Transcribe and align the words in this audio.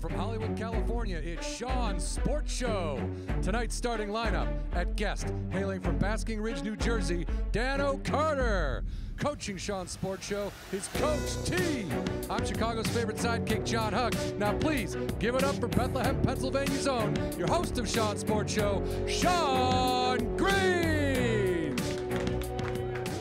from 0.00 0.14
Hollywood, 0.14 0.56
California, 0.56 1.20
it's 1.22 1.46
Sean 1.46 2.00
Sports 2.00 2.50
Show. 2.50 2.98
Tonight's 3.42 3.74
starting 3.74 4.08
lineup 4.08 4.48
at 4.72 4.96
guest, 4.96 5.26
hailing 5.50 5.80
from 5.80 5.98
Basking 5.98 6.40
Ridge, 6.40 6.62
New 6.62 6.74
Jersey, 6.74 7.26
Dan 7.52 7.82
O'Carter. 7.82 8.82
Coaching 9.18 9.58
Sean 9.58 9.86
Sports 9.86 10.26
Show 10.26 10.50
is 10.72 10.88
Coach 10.94 11.44
T. 11.44 11.84
I'm 12.30 12.46
Chicago's 12.46 12.86
favorite 12.88 13.18
sidekick, 13.18 13.66
John 13.66 13.92
Huck. 13.92 14.14
Now, 14.38 14.56
please 14.56 14.96
give 15.18 15.34
it 15.34 15.44
up 15.44 15.56
for 15.56 15.68
Bethlehem, 15.68 16.18
Pennsylvania's 16.22 16.88
own, 16.88 17.14
your 17.38 17.48
host 17.48 17.76
of 17.78 17.86
Sean 17.86 18.16
Sports 18.16 18.54
Show, 18.54 18.82
Sean 19.06 20.34
Green. 20.38 21.76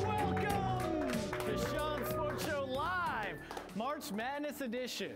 Welcome 0.05 1.11
to 1.45 1.57
Sean 1.73 2.05
Sports 2.09 2.45
Show 2.45 2.63
Live, 2.63 3.35
March 3.75 4.13
Madness 4.13 4.61
edition. 4.61 5.11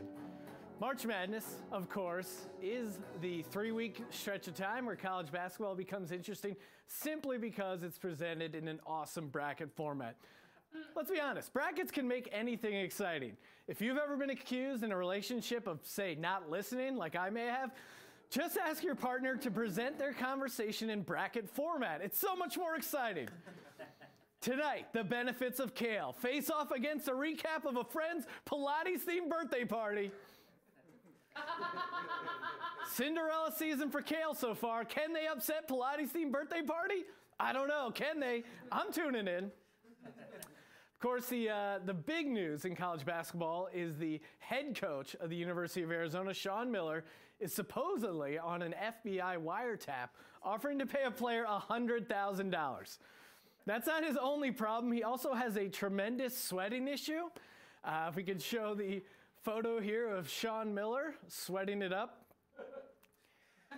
March 0.84 1.06
Madness, 1.06 1.46
of 1.72 1.90
course, 1.90 2.48
is 2.62 3.00
the 3.22 3.42
three 3.44 3.72
week 3.72 4.04
stretch 4.10 4.50
of 4.50 4.54
time 4.54 4.86
where 4.86 4.98
college 4.98 5.32
basketball 5.32 5.76
becomes 5.76 6.12
interesting 6.12 6.58
simply 6.88 7.38
because 7.38 7.84
it's 7.84 7.98
presented 7.98 8.54
in 8.54 8.68
an 8.68 8.82
awesome 8.86 9.30
bracket 9.30 9.72
format. 9.78 10.18
Let's 10.94 11.10
be 11.10 11.22
honest, 11.22 11.54
brackets 11.54 11.90
can 11.90 12.06
make 12.06 12.28
anything 12.34 12.74
exciting. 12.74 13.38
If 13.70 13.82
you've 13.82 13.98
ever 13.98 14.18
been 14.18 14.32
accused 14.32 14.84
in 14.84 14.92
a 14.92 14.98
relationship 14.98 15.68
of, 15.68 15.80
say, 15.84 16.16
not 16.20 16.50
listening, 16.50 16.98
like 16.98 17.16
I 17.16 17.30
may 17.30 17.46
have, 17.46 17.72
just 18.30 18.58
ask 18.58 18.84
your 18.84 18.96
partner 18.96 19.38
to 19.38 19.50
present 19.50 19.98
their 19.98 20.12
conversation 20.12 20.90
in 20.90 21.02
bracket 21.02 21.50
format. 21.50 22.02
It's 22.02 22.20
so 22.20 22.36
much 22.36 22.58
more 22.58 22.76
exciting. 22.76 23.30
Tonight, 24.42 24.88
the 24.92 25.06
benefits 25.06 25.62
of 25.62 25.74
kale. 25.76 26.12
Face 26.12 26.50
off 26.50 26.72
against 26.72 27.08
a 27.08 27.14
recap 27.14 27.64
of 27.66 27.78
a 27.78 27.86
friend's 27.86 28.26
Pilates 28.46 29.06
themed 29.08 29.30
birthday 29.30 29.64
party. 29.64 30.12
Cinderella 32.94 33.52
season 33.56 33.90
for 33.90 34.02
kale 34.02 34.34
so 34.34 34.54
far. 34.54 34.86
Can 34.86 35.14
they 35.14 35.28
upset 35.28 35.68
Pilates 35.68 36.12
themed 36.12 36.32
birthday 36.32 36.62
party? 36.62 37.06
I 37.40 37.54
don't 37.54 37.68
know. 37.68 37.92
Can 37.94 38.20
they? 38.20 38.44
I'm 38.72 38.92
tuning 38.92 39.28
in. 39.28 39.52
Of 40.06 41.10
course, 41.10 41.26
the, 41.28 41.50
uh, 41.50 41.80
the 41.86 41.94
big 41.94 42.28
news 42.28 42.64
in 42.64 42.76
college 42.76 43.04
basketball 43.04 43.68
is 43.74 43.98
the 43.98 44.22
head 44.40 44.80
coach 44.80 45.16
of 45.16 45.30
the 45.30 45.36
University 45.36 45.84
of 45.84 45.92
Arizona, 45.92 46.34
Sean 46.34 46.72
Miller, 46.72 47.04
is 47.42 47.54
supposedly 47.54 48.38
on 48.38 48.62
an 48.62 48.74
FBI 48.82 49.38
wiretap 49.38 50.10
offering 50.42 50.80
to 50.80 50.86
pay 50.86 51.04
a 51.06 51.12
player 51.12 51.46
$100,000. 51.46 52.98
That's 53.66 53.88
not 53.88 54.06
his 54.06 54.18
only 54.18 54.52
problem. 54.52 54.94
He 54.94 55.04
also 55.04 55.34
has 55.34 55.58
a 55.58 55.68
tremendous 55.68 56.38
sweating 56.38 56.88
issue. 56.88 57.30
Uh, 57.84 58.08
if 58.10 58.16
we 58.16 58.24
could 58.24 58.42
show 58.42 58.74
the 58.74 59.02
photo 59.44 59.80
here 59.80 60.08
of 60.08 60.30
Sean 60.30 60.74
Miller 60.74 61.16
sweating 61.28 61.82
it 61.82 61.92
up. 61.92 62.26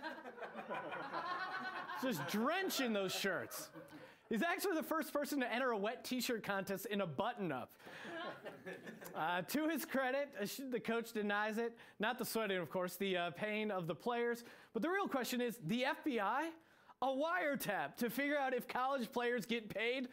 Just 2.03 2.27
drenching 2.27 2.93
those 2.93 3.13
shirts. 3.13 3.69
He's 4.29 4.43
actually 4.43 4.75
the 4.75 4.83
first 4.83 5.11
person 5.11 5.39
to 5.39 5.51
enter 5.51 5.71
a 5.71 5.77
wet 5.77 6.03
t-shirt 6.03 6.43
contest 6.43 6.85
in 6.87 7.01
a 7.01 7.07
button-up. 7.07 7.71
Uh, 9.15 9.41
to 9.43 9.69
his 9.69 9.85
credit, 9.85 10.27
uh, 10.41 10.45
the 10.71 10.79
coach 10.79 11.13
denies 11.13 11.57
it. 11.57 11.77
Not 11.99 12.17
the 12.17 12.25
sweating, 12.25 12.57
of 12.57 12.69
course, 12.69 12.97
the 12.97 13.15
uh, 13.15 13.29
pain 13.29 13.71
of 13.71 13.87
the 13.87 13.95
players. 13.95 14.43
But 14.73 14.81
the 14.81 14.89
real 14.89 15.07
question 15.07 15.39
is, 15.39 15.57
the 15.67 15.85
FBI? 16.05 16.49
A 17.01 17.05
wiretap 17.05 17.95
to 17.97 18.09
figure 18.09 18.37
out 18.37 18.53
if 18.53 18.67
college 18.67 19.09
players 19.11 19.45
get 19.45 19.69
paid? 19.69 20.09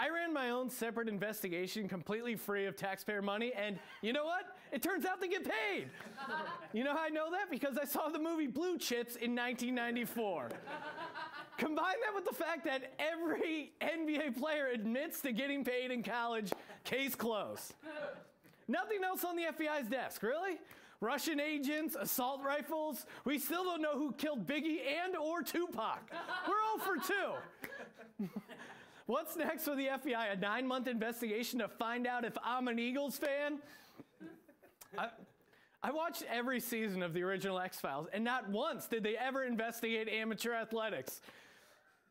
I 0.00 0.10
ran 0.10 0.32
my 0.32 0.50
own 0.50 0.70
separate 0.70 1.08
investigation 1.08 1.88
completely 1.88 2.36
free 2.36 2.66
of 2.66 2.76
taxpayer 2.76 3.20
money, 3.20 3.52
and 3.56 3.78
you 4.00 4.12
know 4.12 4.24
what? 4.24 4.56
It 4.70 4.80
turns 4.80 5.04
out 5.04 5.20
they 5.20 5.26
get 5.26 5.44
paid. 5.44 5.88
you 6.72 6.84
know 6.84 6.92
how 6.92 7.02
I 7.02 7.08
know 7.08 7.30
that? 7.32 7.50
Because 7.50 7.76
I 7.76 7.84
saw 7.84 8.08
the 8.08 8.18
movie 8.18 8.46
Blue 8.46 8.78
Chips 8.78 9.16
in 9.16 9.34
1994. 9.34 10.50
Combine 11.56 11.96
that 12.04 12.14
with 12.14 12.24
the 12.24 12.34
fact 12.34 12.64
that 12.66 12.92
every 13.00 13.72
NBA 13.80 14.38
player 14.38 14.68
admits 14.72 15.20
to 15.22 15.32
getting 15.32 15.64
paid 15.64 15.90
in 15.90 16.04
college, 16.04 16.52
case 16.84 17.16
closed. 17.16 17.74
Nothing 18.68 19.02
else 19.02 19.24
on 19.24 19.34
the 19.34 19.44
FBI's 19.44 19.88
desk, 19.88 20.22
really? 20.22 20.58
Russian 21.00 21.40
agents, 21.40 21.96
assault 21.98 22.40
rifles. 22.44 23.04
We 23.24 23.40
still 23.40 23.64
don't 23.64 23.82
know 23.82 23.98
who 23.98 24.12
killed 24.12 24.46
Biggie 24.46 24.78
and 25.04 25.16
or 25.16 25.42
Tupac. 25.42 26.08
We're 26.46 26.54
all 26.70 26.78
for 26.78 26.96
2. 28.20 28.28
What's 29.08 29.36
next 29.36 29.64
for 29.64 29.74
the 29.74 29.86
FBI? 29.86 30.34
A 30.34 30.36
nine 30.36 30.66
month 30.66 30.86
investigation 30.86 31.60
to 31.60 31.68
find 31.68 32.06
out 32.06 32.26
if 32.26 32.36
I'm 32.44 32.68
an 32.68 32.78
Eagles 32.78 33.16
fan? 33.16 33.58
I, 34.98 35.08
I 35.82 35.92
watched 35.92 36.24
every 36.30 36.60
season 36.60 37.02
of 37.02 37.14
the 37.14 37.22
original 37.22 37.58
X 37.58 37.80
Files, 37.80 38.08
and 38.12 38.22
not 38.22 38.50
once 38.50 38.86
did 38.86 39.02
they 39.02 39.16
ever 39.16 39.44
investigate 39.44 40.10
amateur 40.10 40.52
athletics. 40.52 41.22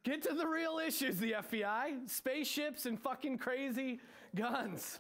Get 0.06 0.24
to 0.24 0.34
the 0.34 0.48
real 0.48 0.80
issues, 0.80 1.20
the 1.20 1.34
FBI 1.34 2.10
spaceships 2.10 2.88
and 2.88 3.00
fucking 3.00 3.38
crazy 3.38 4.00
guns. 4.34 5.00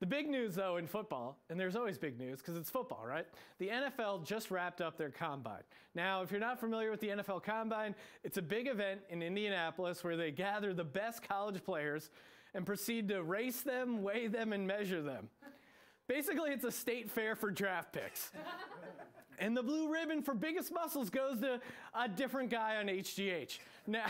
The 0.00 0.06
big 0.06 0.28
news, 0.28 0.54
though, 0.54 0.76
in 0.76 0.86
football, 0.86 1.38
and 1.50 1.58
there's 1.58 1.74
always 1.74 1.98
big 1.98 2.18
news 2.20 2.38
because 2.38 2.56
it's 2.56 2.70
football, 2.70 3.04
right? 3.04 3.26
The 3.58 3.68
NFL 3.68 4.24
just 4.24 4.50
wrapped 4.52 4.80
up 4.80 4.96
their 4.96 5.10
combine. 5.10 5.62
Now, 5.94 6.22
if 6.22 6.30
you're 6.30 6.38
not 6.40 6.60
familiar 6.60 6.90
with 6.90 7.00
the 7.00 7.08
NFL 7.08 7.42
combine, 7.42 7.96
it's 8.22 8.36
a 8.38 8.42
big 8.42 8.68
event 8.68 9.00
in 9.10 9.22
Indianapolis 9.22 10.04
where 10.04 10.16
they 10.16 10.30
gather 10.30 10.72
the 10.72 10.84
best 10.84 11.26
college 11.26 11.64
players 11.64 12.10
and 12.54 12.64
proceed 12.64 13.08
to 13.08 13.24
race 13.24 13.62
them, 13.62 14.02
weigh 14.02 14.28
them, 14.28 14.52
and 14.52 14.66
measure 14.66 15.02
them. 15.02 15.28
Basically, 16.06 16.50
it's 16.50 16.64
a 16.64 16.72
state 16.72 17.10
fair 17.10 17.34
for 17.34 17.50
draft 17.50 17.92
picks. 17.92 18.30
and 19.40 19.56
the 19.56 19.62
blue 19.64 19.92
ribbon 19.92 20.22
for 20.22 20.32
biggest 20.32 20.72
muscles 20.72 21.10
goes 21.10 21.40
to 21.40 21.60
a 21.94 22.08
different 22.08 22.50
guy 22.50 22.76
on 22.76 22.86
HGH. 22.86 23.58
Now, 23.88 24.06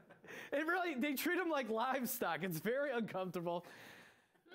it 0.52 0.66
really, 0.66 0.94
they 0.94 1.12
treat 1.12 1.36
them 1.36 1.50
like 1.50 1.68
livestock. 1.68 2.42
It's 2.42 2.58
very 2.58 2.90
uncomfortable. 2.90 3.66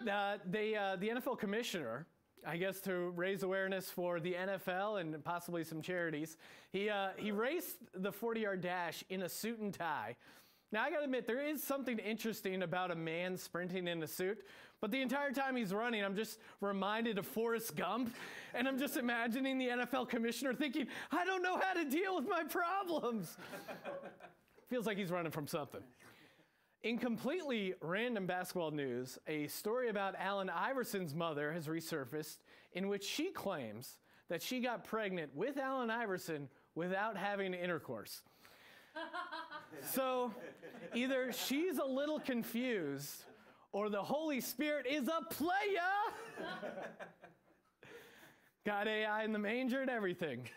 Uh, 0.08 0.38
they, 0.50 0.76
uh, 0.76 0.96
the 0.96 1.10
NFL 1.10 1.38
commissioner, 1.38 2.06
I 2.46 2.58
guess 2.58 2.80
to 2.82 3.12
raise 3.16 3.44
awareness 3.44 3.90
for 3.90 4.20
the 4.20 4.34
NFL 4.34 5.00
and 5.00 5.24
possibly 5.24 5.64
some 5.64 5.82
charities, 5.82 6.38
he, 6.72 6.90
uh, 6.90 7.10
he 7.18 7.32
raced 7.32 7.78
the 7.94 8.12
40 8.12 8.42
yard 8.42 8.62
dash 8.62 9.04
in 9.10 9.24
a 9.24 9.30
suit 9.30 9.60
and 9.60 9.74
tie. 9.74 10.16
Now, 10.72 10.84
I 10.84 10.90
gotta 10.90 11.04
admit, 11.04 11.28
there 11.28 11.46
is 11.46 11.62
something 11.62 11.98
interesting 12.00 12.64
about 12.64 12.92
a 12.92 12.96
man 12.96 13.36
sprinting 13.38 13.88
in 13.88 14.02
a 14.04 14.08
suit, 14.08 14.40
but 14.80 14.90
the 14.90 15.02
entire 15.02 15.32
time 15.32 15.56
he's 15.56 15.74
running, 15.74 16.04
I'm 16.04 16.16
just 16.16 16.40
reminded 16.62 17.18
of 17.18 17.28
Forrest 17.28 17.76
Gump, 17.76 18.16
and 18.54 18.68
I'm 18.68 18.80
just 18.80 18.96
imagining 18.96 19.58
the 19.58 19.68
NFL 19.68 20.08
commissioner 20.08 20.54
thinking, 20.54 20.88
I 21.12 21.26
don't 21.26 21.44
know 21.44 21.60
how 21.60 21.74
to 21.74 21.84
deal 21.84 22.16
with 22.16 22.28
my 22.28 22.44
problems. 22.44 23.36
Feels 24.70 24.88
like 24.88 24.98
he's 24.98 25.12
running 25.12 25.32
from 25.32 25.46
something. 25.46 25.82
In 26.84 26.98
completely 26.98 27.76
random 27.80 28.26
basketball 28.26 28.72
news, 28.72 29.20
a 29.28 29.46
story 29.46 29.90
about 29.90 30.16
Allen 30.18 30.50
Iverson's 30.50 31.14
mother 31.14 31.54
has 31.54 31.68
resurfaced 31.68 32.38
in 32.74 32.88
which 32.88 33.04
she 33.04 33.30
claims 33.30 33.98
that 34.30 34.42
she 34.42 34.62
got 34.62 34.84
pregnant 34.84 35.36
with 35.36 35.58
Allen 35.58 35.92
Iverson 35.92 36.50
without 36.74 37.16
having 37.16 37.54
intercourse. 37.54 38.24
so 39.92 40.34
either 40.96 41.32
she's 41.32 41.78
a 41.78 41.86
little 41.86 42.20
confused 42.20 43.26
or 43.74 43.90
the 43.90 44.02
Holy 44.02 44.42
Spirit 44.42 44.88
is 44.90 45.08
a 45.08 45.24
player. 45.30 45.52
got 48.66 48.88
AI 48.88 49.24
in 49.24 49.34
the 49.34 49.40
manger 49.40 49.82
and 49.82 49.90
everything. 49.90 50.50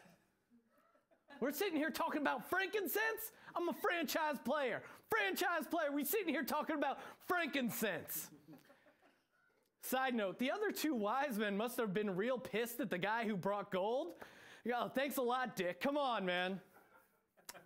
We're 1.40 1.52
sitting 1.52 1.76
here 1.76 1.90
talking 1.90 2.22
about 2.22 2.48
frankincense. 2.48 3.32
I'm 3.56 3.68
a 3.68 3.72
franchise 3.72 4.36
player. 4.44 4.82
Franchise 5.08 5.66
player. 5.70 5.92
We're 5.92 6.04
sitting 6.04 6.28
here 6.28 6.42
talking 6.42 6.76
about 6.76 6.98
frankincense. 7.26 8.28
Side 9.82 10.14
note, 10.14 10.38
the 10.38 10.50
other 10.50 10.70
two 10.72 10.94
wise 10.94 11.38
men 11.38 11.56
must 11.56 11.76
have 11.76 11.92
been 11.92 12.16
real 12.16 12.38
pissed 12.38 12.80
at 12.80 12.90
the 12.90 12.98
guy 12.98 13.24
who 13.24 13.36
brought 13.36 13.70
gold. 13.70 14.14
Oh, 14.74 14.88
thanks 14.88 15.18
a 15.18 15.22
lot, 15.22 15.56
Dick. 15.56 15.80
Come 15.80 15.98
on, 15.98 16.24
man. 16.24 16.60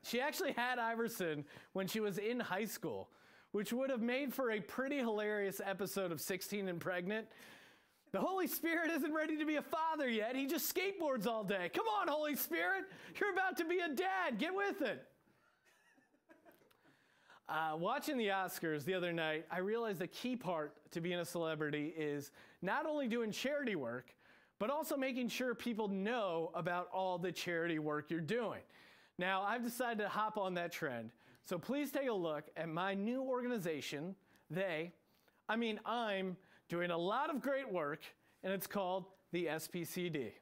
She 0.02 0.20
actually 0.20 0.52
had 0.52 0.79
Iverson 0.79 1.44
when 1.75 1.87
she 1.87 2.00
was 2.00 2.19
in 2.19 2.41
high 2.41 2.64
school, 2.64 3.08
which 3.52 3.73
would 3.73 3.91
have 3.91 4.02
made 4.02 4.34
for 4.34 4.50
a 4.50 4.61
pretty 4.61 4.99
hilarious 4.99 5.61
episode 5.64 6.11
of 6.11 6.20
16 6.20 6.69
and 6.69 6.81
Pregnant 6.81 7.29
the 8.12 8.20
Holy 8.20 8.46
Spirit 8.46 8.91
isn't 8.91 9.12
ready 9.12 9.37
to 9.37 9.44
be 9.44 9.56
a 9.56 9.62
father 9.62 10.08
yet. 10.08 10.34
He 10.34 10.46
just 10.46 10.75
skateboards 10.75 11.26
all 11.26 11.44
day. 11.44 11.70
Come 11.75 11.87
on, 12.00 12.08
Holy 12.08 12.37
Spirit. 12.37 12.84
You're 13.20 13.32
about 13.32 13.58
to 13.58 13.64
be 13.64 13.81
a 13.81 13.88
dad. 13.88 14.38
Get 14.38 14.55
with 14.55 14.81
it. 14.82 15.05
Uh, 17.49 17.75
watching 17.79 18.19
the 18.19 18.29
Oscars 18.29 18.85
the 18.85 18.93
other 18.93 19.11
night, 19.11 19.47
I 19.50 19.61
realized 19.61 20.00
the 20.00 20.06
key 20.06 20.37
part 20.37 20.75
to 20.91 21.00
being 21.00 21.19
a 21.19 21.25
celebrity 21.25 21.95
is 21.97 22.31
not 22.61 22.85
only 22.85 23.09
doing 23.09 23.33
charity 23.33 23.75
work, 23.75 24.15
but 24.59 24.69
also 24.69 24.99
making 24.99 25.29
sure 25.29 25.55
people 25.55 25.89
know 25.89 26.50
about 26.55 26.89
all 26.93 27.17
the 27.17 27.33
charity 27.33 27.79
work 27.79 28.11
you're 28.11 28.21
doing. 28.21 28.61
Now, 29.19 29.43
I've 29.43 29.62
decided 29.62 30.03
to 30.03 30.09
hop 30.11 30.37
on 30.37 30.55
that 30.55 30.73
trend, 30.73 31.11
so 31.47 31.59
please 31.59 31.91
take 31.91 32.09
a 32.09 32.12
look 32.12 32.45
at 32.55 32.69
my 32.69 32.93
new 32.93 33.23
organization. 33.23 34.15
They, 34.51 34.93
I 35.49 35.56
mean, 35.56 35.81
I'm 35.87 36.37
doing 36.69 36.91
a 36.91 36.99
lot 36.99 37.31
of 37.31 37.41
great 37.41 37.73
work, 37.73 38.01
and 38.44 38.53
it's 38.53 38.67
called 38.67 39.06
the 39.33 39.47
SPCD. 39.47 40.33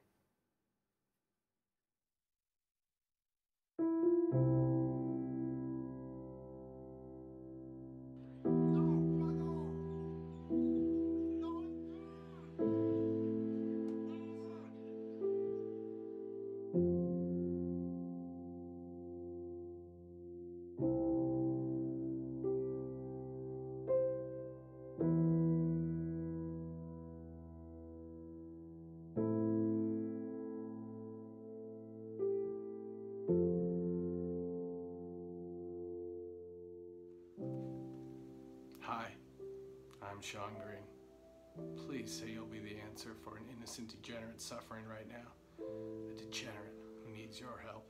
I'm 40.17 40.23
Sean 40.23 40.49
Green. 40.65 41.77
Please 41.85 42.11
say 42.11 42.31
you'll 42.31 42.47
be 42.47 42.57
the 42.57 42.75
answer 42.89 43.09
for 43.23 43.37
an 43.37 43.43
innocent 43.55 43.89
degenerate 43.89 44.41
suffering 44.41 44.83
right 44.89 45.07
now. 45.07 45.63
A 46.09 46.17
degenerate 46.17 46.73
who 47.05 47.15
needs 47.15 47.39
your 47.39 47.63
help. 47.63 47.87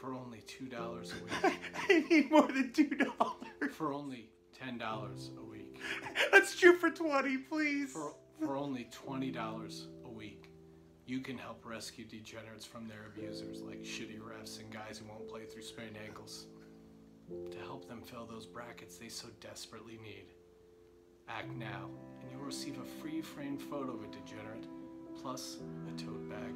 For 0.00 0.14
only 0.14 0.38
$2 0.46 0.72
a 0.72 1.24
week. 1.24 1.58
I 1.88 2.04
need 2.08 2.30
more 2.30 2.46
than 2.46 2.72
two 2.72 2.90
dollars. 2.90 3.72
For 3.72 3.92
only 3.92 4.30
$10 4.56 4.80
a 5.36 5.44
week. 5.50 5.80
Let's 6.32 6.54
shoot 6.54 6.78
for 6.78 6.90
twenty, 6.90 7.38
please. 7.38 7.90
For, 7.90 8.14
for 8.38 8.56
only 8.56 8.88
$20 9.04 9.86
a 10.04 10.08
week. 10.08 10.52
You 11.06 11.18
can 11.18 11.36
help 11.36 11.66
rescue 11.66 12.04
degenerates 12.04 12.64
from 12.64 12.86
their 12.86 13.06
abusers 13.12 13.62
like 13.62 13.82
shitty 13.82 14.20
refs 14.20 14.60
and 14.60 14.70
guys 14.72 14.98
who 14.98 15.08
won't 15.08 15.28
play 15.28 15.44
through 15.44 15.62
sprained 15.62 15.96
ankles. 16.06 16.46
To 17.50 17.58
help 17.58 17.88
them 17.88 18.00
fill 18.00 18.26
those 18.26 18.46
brackets 18.46 18.96
they 18.96 19.08
so 19.08 19.26
desperately 19.40 19.98
need. 20.04 20.26
Act 21.36 21.56
now, 21.56 21.88
and 22.20 22.30
you'll 22.30 22.42
receive 22.42 22.76
a 22.78 23.00
free 23.00 23.22
framed 23.22 23.62
photo 23.62 23.92
of 23.92 24.02
a 24.02 24.06
degenerate, 24.08 24.66
plus 25.22 25.58
a 25.88 26.00
tote 26.00 26.28
bag. 26.28 26.54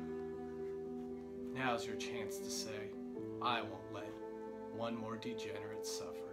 Now's 1.55 1.87
your 1.87 1.97
chance 1.97 2.38
to 2.38 2.50
say, 2.50 2.91
I 3.41 3.61
won't 3.61 3.93
let 3.94 4.11
one 4.75 4.97
more 4.97 5.17
degenerate 5.17 5.87
suffer. 5.87 6.24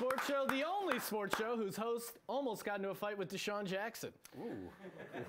Sports 0.00 0.26
Show, 0.26 0.46
the 0.48 0.64
only 0.66 0.98
sports 0.98 1.36
show 1.36 1.58
whose 1.58 1.76
host 1.76 2.20
almost 2.26 2.64
got 2.64 2.78
into 2.78 2.88
a 2.88 2.94
fight 2.94 3.18
with 3.18 3.30
DeSean 3.30 3.66
Jackson. 3.66 4.10
Ooh. 4.40 4.70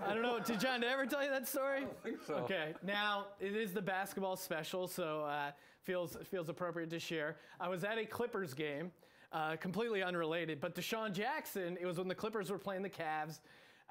I 0.08 0.14
don't 0.14 0.24
know. 0.24 0.40
Did 0.40 0.62
John 0.62 0.82
ever 0.82 1.06
tell 1.06 1.22
you 1.22 1.30
that 1.30 1.46
story? 1.46 1.84
I 1.84 2.04
think 2.06 2.20
so. 2.26 2.36
Okay. 2.36 2.74
Now 2.82 3.26
it 3.42 3.54
is 3.54 3.74
the 3.74 3.82
basketball 3.82 4.38
special, 4.38 4.88
so 4.88 5.26
uh, 5.26 5.52
feels 5.84 6.16
feels 6.24 6.48
appropriate 6.48 6.90
to 6.92 7.00
share. 7.00 7.36
I 7.60 7.68
was 7.68 7.84
at 7.84 7.98
a 7.98 8.06
Clippers 8.06 8.54
game, 8.54 8.94
uh, 9.34 9.58
completely 9.58 10.04
unrelated, 10.04 10.62
but 10.62 10.74
DeSean 10.74 11.12
Jackson. 11.12 11.78
It 11.78 11.86
was 11.86 11.98
when 11.98 12.08
the 12.08 12.16
Clippers 12.16 12.50
were 12.50 12.58
playing 12.58 12.82
the 12.82 12.90
Cavs. 12.90 13.42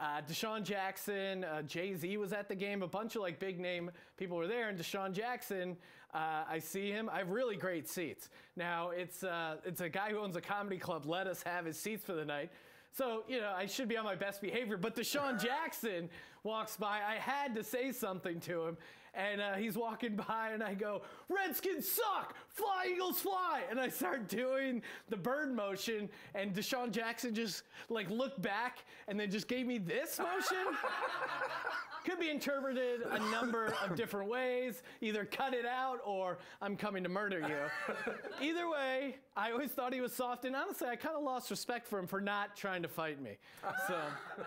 Uh, 0.01 0.23
DeSean 0.23 0.63
Jackson, 0.65 1.45
uh, 1.45 1.61
Jay 1.61 1.95
Z 1.95 2.17
was 2.17 2.33
at 2.33 2.49
the 2.49 2.55
game. 2.55 2.83
A 2.83 2.87
bunch 2.87 3.17
of 3.17 3.23
like 3.23 3.39
big 3.39 3.61
name 3.61 3.91
people 4.17 4.39
were 4.39 4.47
there, 4.47 4.71
and 4.71 4.79
DeSean 4.79 5.13
Jackson. 5.13 5.77
Uh, 6.15 6.43
I 6.49 6.59
see 6.59 6.91
him. 6.91 7.11
I 7.13 7.19
have 7.19 7.29
really 7.29 7.55
great 7.55 7.87
seats. 7.87 8.31
Now 8.57 8.91
it's 8.91 9.23
uh, 9.23 9.57
it's 9.65 9.83
a 9.83 9.91
guy 9.91 10.11
who 10.11 10.19
owns 10.19 10.37
a 10.37 10.41
comedy 10.41 10.79
club. 10.79 11.05
Let 11.05 11.27
us 11.27 11.43
have 11.43 11.67
his 11.67 11.79
seats 11.79 12.03
for 12.03 12.15
the 12.15 12.25
night. 12.25 12.51
So 12.93 13.25
you 13.29 13.41
know 13.41 13.53
I 13.55 13.67
should 13.67 13.89
be 13.89 13.99
on 13.99 14.07
my 14.07 14.15
best 14.15 14.41
behavior. 14.41 14.79
But 14.79 14.97
DeSean 14.97 15.39
Jackson 15.45 16.09
walks 16.45 16.79
by. 16.79 17.01
I 17.07 17.17
had 17.17 17.55
to 17.57 17.63
say 17.63 17.93
something 17.93 18.41
to 18.41 18.69
him, 18.69 18.79
and 19.15 19.41
uh, 19.41 19.55
he's 19.55 19.77
walking 19.77 20.17
by, 20.17 20.51
and 20.53 20.63
I 20.63 20.75
go, 20.75 21.03
"Redskins 21.29 21.89
suck! 21.91 22.35
Fly 22.49 22.91
Eagles 22.95 23.21
fly!" 23.21 23.63
And 23.71 23.81
I 23.81 23.89
start 23.89 24.29
doing 24.29 24.83
the 25.09 25.17
bird 25.17 25.55
motion, 25.55 26.09
and 26.35 26.55
DeSean 26.55 26.91
Jackson 26.91 27.35
just 27.35 27.63
like 27.89 28.09
looked 28.11 28.41
back 28.43 28.85
and 29.09 29.19
then 29.19 29.31
just 29.31 29.49
gave 29.49 29.67
me 29.67 29.79
this 29.79 30.19
motion. 30.19 30.59
Could 32.05 32.19
be 32.19 32.31
interpreted 32.31 33.03
a 33.03 33.19
number 33.31 33.75
of 33.85 33.95
different 33.95 34.31
ways. 34.31 34.83
Either 35.03 35.27
cut 35.27 35.53
it 35.53 35.67
out 35.67 35.99
or 36.03 36.39
I'm 36.63 36.75
coming 36.75 37.03
to 37.03 37.11
murder 37.11 37.41
you. 37.41 37.95
Either 38.49 38.71
way, 38.71 39.17
I 39.37 39.53
always 39.53 39.71
thought 39.71 39.93
he 39.93 40.01
was 40.01 40.15
soft, 40.15 40.47
and 40.47 40.57
honestly, 40.57 40.89
I 40.89 40.97
kind 40.97 41.15
of 41.15 41.23
lost 41.23 41.51
respect 41.51 41.87
for 41.87 41.99
him 41.99 42.07
for 42.07 42.21
not 42.23 42.57
trying 42.57 42.81
to 42.83 42.89
fight 42.89 43.21
me. 43.21 43.37
So. 43.87 43.99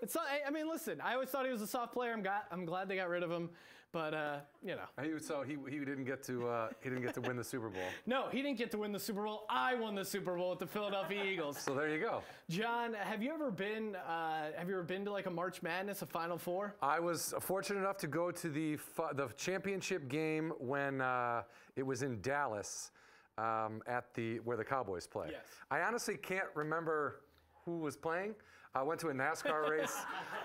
It's 0.00 0.14
not, 0.14 0.26
I- 0.30 0.46
I 0.46 0.50
mean, 0.52 0.68
listen. 0.68 1.00
I 1.00 1.14
always 1.14 1.28
thought 1.28 1.44
he 1.44 1.50
was 1.50 1.60
a 1.60 1.66
soft 1.66 1.92
player. 1.92 2.12
I'm, 2.12 2.22
got, 2.22 2.44
I'm 2.52 2.64
glad 2.64 2.88
they 2.88 2.94
got 2.94 3.08
rid 3.08 3.24
of 3.24 3.32
him, 3.32 3.50
but 3.92 4.14
uh, 4.14 4.36
you 4.62 4.76
know, 4.76 5.02
He, 5.02 5.18
so 5.18 5.42
he, 5.42 5.56
he 5.70 5.78
didn't 5.78 6.04
get 6.04 6.22
to 6.24 6.46
uh, 6.48 6.68
he 6.82 6.90
didn't 6.90 7.04
get 7.04 7.14
to 7.14 7.20
win 7.20 7.36
the 7.36 7.44
Super 7.44 7.68
Bowl. 7.68 7.82
no, 8.06 8.28
he 8.30 8.42
didn't 8.42 8.58
get 8.58 8.70
to 8.72 8.78
win 8.78 8.92
the 8.92 8.98
Super 8.98 9.24
Bowl. 9.24 9.44
I 9.48 9.74
won 9.74 9.94
the 9.94 10.04
Super 10.04 10.36
Bowl 10.36 10.50
with 10.50 10.58
the 10.58 10.66
Philadelphia 10.66 11.24
Eagles. 11.24 11.58
So 11.58 11.74
there 11.74 11.88
you 11.88 12.00
go. 12.00 12.22
John, 12.50 12.94
have 12.94 13.22
you 13.22 13.32
ever 13.32 13.50
been? 13.50 13.96
Uh, 13.96 14.50
have 14.56 14.68
you 14.68 14.74
ever 14.74 14.82
been 14.82 15.04
to 15.06 15.10
like 15.10 15.26
a 15.26 15.30
March 15.30 15.62
Madness, 15.62 16.02
a 16.02 16.06
Final 16.06 16.38
Four? 16.38 16.76
I 16.82 17.00
was 17.00 17.32
fortunate 17.40 17.80
enough 17.80 17.98
to 17.98 18.06
go 18.06 18.30
to 18.30 18.48
the 18.48 18.78
the 19.14 19.28
championship 19.36 20.08
game 20.08 20.52
when 20.58 21.00
uh, 21.00 21.42
it 21.76 21.82
was 21.82 22.02
in 22.02 22.20
Dallas 22.20 22.90
um, 23.38 23.82
at 23.86 24.12
the 24.14 24.38
where 24.40 24.56
the 24.56 24.64
Cowboys 24.64 25.06
play. 25.06 25.28
Yes. 25.30 25.46
I 25.70 25.80
honestly 25.80 26.16
can't 26.16 26.48
remember 26.54 27.20
who 27.64 27.78
was 27.78 27.96
playing. 27.96 28.34
I 28.74 28.82
went 28.82 29.00
to 29.00 29.08
a 29.08 29.14
NASCAR 29.14 29.68
race, 29.68 29.96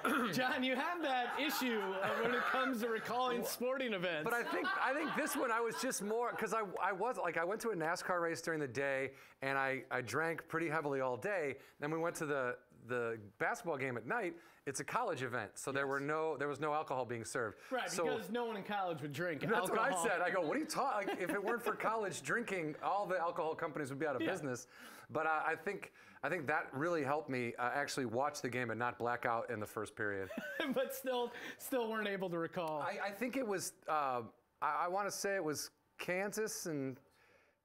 John, 0.33 0.63
you 0.63 0.75
have 0.75 1.01
that 1.01 1.33
issue 1.39 1.79
when 2.21 2.33
it 2.33 2.41
comes 2.51 2.81
to 2.81 2.87
recalling 2.89 3.43
sporting 3.45 3.93
events. 3.93 4.23
but 4.23 4.33
I 4.33 4.43
think 4.43 4.67
I 4.81 4.93
think 4.93 5.09
this 5.15 5.35
one 5.35 5.51
I 5.51 5.59
was 5.61 5.75
just 5.81 6.01
more 6.01 6.31
because 6.31 6.53
I 6.53 6.61
I 6.81 6.91
was 6.91 7.17
like 7.17 7.37
I 7.37 7.43
went 7.43 7.61
to 7.61 7.69
a 7.69 7.75
NASCAR 7.75 8.21
race 8.21 8.41
during 8.41 8.59
the 8.59 8.67
day 8.67 9.11
and 9.41 9.57
I 9.57 9.83
I 9.91 10.01
drank 10.01 10.47
pretty 10.47 10.69
heavily 10.69 11.01
all 11.01 11.17
day. 11.17 11.57
Then 11.79 11.91
we 11.91 11.97
went 11.97 12.15
to 12.17 12.25
the 12.25 12.55
the 12.87 13.17
basketball 13.39 13.77
game 13.77 13.97
at 13.97 14.05
night. 14.07 14.33
It's 14.65 14.79
a 14.79 14.83
college 14.83 15.23
event, 15.23 15.51
so 15.55 15.71
there 15.73 15.87
were 15.87 15.99
no 15.99 16.37
there 16.37 16.47
was 16.47 16.59
no 16.61 16.73
alcohol 16.73 17.03
being 17.05 17.25
served. 17.25 17.57
right, 17.69 17.91
so, 17.91 18.03
because 18.05 18.31
no 18.31 18.45
one 18.45 18.55
in 18.55 18.63
college 18.63 19.01
would 19.01 19.11
drink 19.11 19.41
That's 19.41 19.53
alcohol. 19.53 19.89
what 19.91 19.93
I 19.93 20.03
said. 20.03 20.21
I 20.21 20.29
go, 20.29 20.39
what 20.41 20.55
are 20.55 20.59
you 20.59 20.65
talking? 20.65 21.09
Like, 21.09 21.21
if 21.21 21.31
it 21.31 21.43
weren't 21.43 21.61
for 21.61 21.73
college 21.73 22.21
drinking, 22.21 22.75
all 22.81 23.05
the 23.05 23.17
alcohol 23.17 23.55
companies 23.55 23.89
would 23.89 23.99
be 23.99 24.05
out 24.07 24.15
of 24.15 24.21
Yeah. 24.21 24.31
business. 24.31 24.67
But 25.09 25.25
uh, 25.25 25.41
I 25.45 25.55
think 25.55 25.91
I 26.23 26.29
think 26.29 26.47
that 26.47 26.67
really 26.71 27.03
helped 27.03 27.29
me 27.29 27.53
uh, 27.59 27.71
actually 27.73 28.05
watch 28.05 28.41
the 28.41 28.47
game 28.49 28.69
and 28.69 28.79
not 28.79 28.97
black 28.97 29.25
out 29.25 29.49
in 29.49 29.59
the 29.59 29.65
first 29.65 29.95
period. 29.97 30.29
but 30.73 30.95
still, 30.95 31.33
still 31.57 31.89
weren't 31.91 32.07
able 32.07 32.29
to 32.29 32.37
recall. 32.37 32.79
I, 32.81 33.07
I 33.07 33.11
think 33.11 33.35
it 33.35 33.45
was. 33.45 33.73
Uh, 33.89 34.21
I, 34.61 34.85
I 34.85 34.87
want 34.87 35.07
to 35.07 35.11
say 35.11 35.35
it 35.35 35.43
was 35.43 35.71
Kansas 35.99 36.67
and 36.67 36.97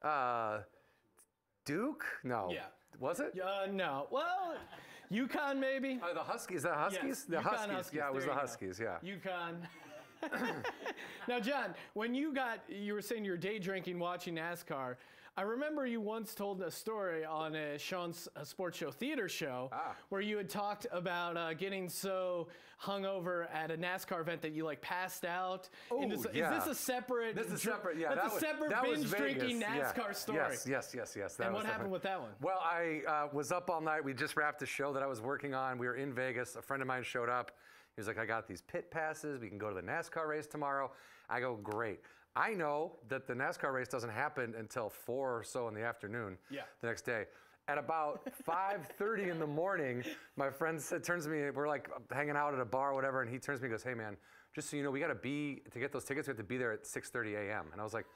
uh, 0.03 0.59
Duke. 1.65 2.05
No. 2.25 2.51
Yeah. 2.53 2.63
Was 2.99 3.21
it? 3.21 3.39
uh, 3.41 3.71
no. 3.71 4.09
Well, 4.11 4.57
UConn 5.13 5.59
maybe. 5.59 6.01
Uh, 6.03 6.15
the 6.15 6.21
Huskies. 6.21 6.63
The 6.63 6.73
Huskies. 6.75 7.01
Yes, 7.05 7.23
the 7.25 7.37
UConn 7.37 7.43
Huskies. 7.43 7.71
Huskies, 7.77 7.97
Yeah, 7.97 8.09
it 8.09 8.15
was 8.15 8.25
there 8.25 8.35
the 8.35 8.41
you 8.41 8.41
go. 8.41 8.47
Huskies. 8.47 8.81
Yeah. 8.81 8.99
UConn. 9.05 9.57
now, 11.29 11.39
John, 11.41 11.75
when 11.95 12.15
you 12.15 12.35
got, 12.35 12.61
you 12.69 12.93
were 12.93 13.03
saying 13.03 13.25
you 13.25 13.31
were 13.31 13.37
day 13.37 13.59
drinking 13.59 13.99
watching 13.99 14.35
NASCAR. 14.35 14.97
I 15.39 15.43
remember 15.43 15.87
you 15.87 16.01
once 16.01 16.35
told 16.35 16.61
a 16.63 16.71
story 16.71 17.25
on 17.25 17.55
a 17.55 17.79
Sean's 17.79 18.27
uh, 18.35 18.43
Sports 18.43 18.77
Show 18.77 18.91
theater 18.91 19.29
show 19.29 19.71
Ah. 19.73 19.95
where 20.09 20.21
you 20.21 20.37
had 20.37 20.51
talked 20.51 20.89
about 20.91 21.37
uh, 21.37 21.55
getting 21.55 21.89
so 21.89 22.49
hungover 22.83 23.47
at 23.55 23.71
a 23.71 23.77
NASCAR 23.77 24.21
event 24.21 24.43
that 24.43 24.51
you 24.51 24.65
like 24.65 24.81
passed 24.81 25.25
out. 25.25 25.69
Oh, 25.93 26.03
into 26.03 26.29
yeah. 26.35 26.59
Is 26.59 26.65
this 26.65 26.73
a 26.73 26.75
separate? 26.75 27.37
This 27.37 27.53
is 27.53 27.63
separate. 27.63 27.99
Yeah, 27.99 28.17
that's 28.17 28.21
that 28.23 28.31
a 28.31 28.35
was, 28.35 28.41
separate 28.41 28.71
that 28.71 28.89
was 28.89 28.99
binge 28.99 29.11
drinking 29.13 29.61
Vegas. 29.61 29.77
Yeah. 29.77 29.93
NASCAR 29.93 30.17
story. 30.17 30.39
Yes, 30.39 30.67
yes, 30.69 30.93
yes, 30.93 31.15
yes. 31.17 31.37
That 31.37 31.47
And 31.47 31.55
what 31.55 31.65
happened 31.67 31.93
with 31.93 32.03
that 32.03 32.21
one? 32.21 32.31
Well, 32.43 32.59
I 32.61 33.03
uh, 33.07 33.29
was 33.33 33.53
up 33.53 33.71
all 33.71 33.81
night. 33.81 34.03
We 34.03 34.15
just 34.15 34.37
wrapped 34.37 34.61
a 34.63 34.67
show 34.67 34.93
that 34.93 35.05
I 35.05 35.07
was 35.07 35.21
working 35.21 35.55
on. 35.55 35.79
We 35.79 35.87
were 35.87 35.95
in 35.95 36.13
Vegas. 36.13 36.57
A 36.57 36.63
friend 36.63 36.83
of 36.83 36.89
mine 36.89 37.05
showed 37.05 37.29
up. 37.29 37.53
He 37.95 38.01
was 38.01 38.09
like, 38.09 38.19
"I 38.19 38.27
got 38.27 38.49
these 38.49 38.63
pit 38.63 38.91
passes. 38.91 39.39
We 39.41 39.49
can 39.49 39.59
go 39.59 39.69
to 39.69 39.75
the 39.77 39.83
NASCAR 39.83 40.27
race 40.27 40.49
tomorrow." 40.49 40.91
I 41.31 41.39
go, 41.39 41.55
"Great." 41.55 42.01
I 42.37 42.55
know 42.55 42.93
that 43.09 43.27
the 43.27 43.35
NASCAR 43.35 43.73
race 43.73 43.89
doesn't 43.89 44.11
happen 44.11 44.55
until 44.57 44.89
four 44.89 45.39
or 45.39 45.43
so 45.43 45.69
in 45.69 45.75
the 45.75 45.83
afternoon. 45.83 46.39
Yeah. 46.51 46.63
The 46.81 46.87
next 46.87 47.03
day. 47.03 47.25
At 47.67 47.77
about 47.77 48.27
5:30 48.47 49.31
in 49.31 49.39
the 49.39 49.47
morning, 49.47 50.03
my 50.37 50.49
friend 50.49 50.81
said, 50.81 51.05
turns 51.05 51.25
to 51.25 51.31
me. 51.31 51.51
We're 51.51 51.69
like 51.69 51.91
hanging 52.11 52.37
out 52.37 52.55
at 52.55 52.61
a 52.61 52.65
bar 52.65 52.93
or 52.93 52.95
whatever, 52.95 53.21
and 53.21 53.31
he 53.31 53.39
turns 53.39 53.59
to 53.59 53.65
me 53.65 53.71
and 53.71 53.75
goes, 53.75 53.83
"Hey 53.83 53.93
man, 53.93 54.17
just 54.55 54.71
so 54.71 54.77
you 54.77 54.83
know, 54.83 54.91
we 54.91 55.01
got 55.01 55.09
to 55.09 55.15
be 55.15 55.63
to 55.71 55.79
get 55.79 55.93
those 55.93 56.05
tickets. 56.05 56.29
We 56.29 56.31
have 56.31 56.39
to 56.39 56.45
be 56.45 56.57
there 56.57 56.73
at 56.73 56.85
6:30 56.85 57.35
a.m." 57.35 57.67
And 57.73 57.81
I 57.81 57.85
was 57.85 57.93
like, 57.93 58.07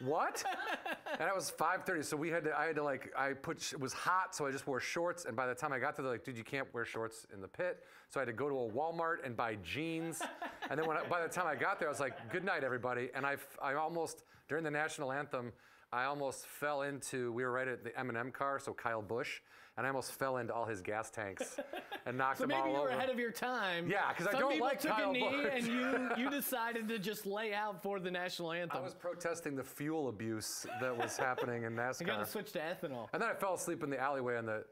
"What?" 0.00 0.44
and 1.18 1.28
it 1.28 1.34
was 1.34 1.50
5:30, 1.50 2.04
so 2.04 2.16
we 2.16 2.30
had 2.30 2.44
to. 2.44 2.58
I 2.58 2.66
had 2.66 2.76
to 2.76 2.82
like. 2.82 3.12
I 3.16 3.32
put. 3.32 3.72
It 3.72 3.80
was 3.80 3.92
hot, 3.92 4.34
so 4.34 4.46
I 4.46 4.50
just 4.50 4.66
wore 4.66 4.80
shorts. 4.80 5.24
And 5.24 5.36
by 5.36 5.46
the 5.46 5.54
time 5.54 5.72
I 5.72 5.78
got 5.78 5.96
there, 5.96 6.02
they're 6.02 6.12
like, 6.12 6.24
"Dude, 6.24 6.36
you 6.36 6.44
can't 6.44 6.72
wear 6.74 6.84
shorts 6.84 7.26
in 7.32 7.40
the 7.40 7.48
pit." 7.48 7.84
So 8.10 8.20
I 8.20 8.22
had 8.22 8.26
to 8.26 8.32
go 8.32 8.48
to 8.48 8.54
a 8.54 8.70
Walmart 8.70 9.24
and 9.24 9.36
buy 9.36 9.56
jeans. 9.62 10.22
and 10.70 10.78
then 10.78 10.86
when 10.86 10.96
I, 10.96 11.04
by 11.04 11.22
the 11.22 11.28
time 11.28 11.46
I 11.46 11.54
got 11.54 11.78
there, 11.78 11.88
I 11.88 11.90
was 11.90 12.00
like, 12.00 12.30
"Good 12.30 12.44
night, 12.44 12.64
everybody." 12.64 13.10
And 13.14 13.24
I, 13.26 13.36
I 13.62 13.74
almost 13.74 14.24
during 14.48 14.64
the 14.64 14.70
national 14.70 15.12
anthem. 15.12 15.52
I 15.94 16.06
almost 16.06 16.46
fell 16.46 16.82
into. 16.82 17.30
We 17.32 17.44
were 17.44 17.52
right 17.52 17.68
at 17.68 17.84
the 17.84 17.96
M&M 17.98 18.32
car, 18.32 18.58
so 18.58 18.72
Kyle 18.72 19.00
Busch, 19.00 19.40
and 19.76 19.86
I 19.86 19.88
almost 19.90 20.10
fell 20.10 20.38
into 20.38 20.52
all 20.52 20.64
his 20.64 20.80
gas 20.82 21.08
tanks 21.08 21.56
and 22.06 22.18
knocked 22.18 22.38
So 22.38 22.42
them 22.42 22.48
maybe 22.48 22.60
all 22.62 22.66
you 22.66 22.72
were 22.72 22.78
over. 22.80 22.88
ahead 22.88 23.10
of 23.10 23.18
your 23.20 23.30
time. 23.30 23.88
Yeah, 23.88 24.08
because 24.08 24.26
I 24.26 24.38
don't 24.38 24.50
people 24.52 24.66
like 24.66 24.80
took 24.80 24.90
Kyle 24.90 25.10
a 25.10 25.12
knee 25.12 25.46
and 25.52 25.66
you 25.66 26.08
you 26.24 26.30
decided 26.30 26.88
to 26.88 26.98
just 26.98 27.26
lay 27.26 27.54
out 27.54 27.80
for 27.80 28.00
the 28.00 28.10
national 28.10 28.50
anthem. 28.52 28.78
I 28.78 28.82
was 28.82 28.94
protesting 28.94 29.54
the 29.54 29.62
fuel 29.62 30.08
abuse 30.08 30.66
that 30.80 30.96
was 30.96 31.16
happening 31.16 31.62
in 31.62 31.74
NASCAR. 31.76 32.02
I 32.02 32.04
got 32.06 32.24
to 32.24 32.26
switch 32.26 32.50
to 32.52 32.58
ethanol. 32.58 33.08
And 33.12 33.22
then 33.22 33.30
I 33.30 33.34
fell 33.34 33.54
asleep 33.54 33.84
in 33.84 33.90
the 33.90 34.00
alleyway, 34.00 34.36
and 34.36 34.48
the 34.48 34.64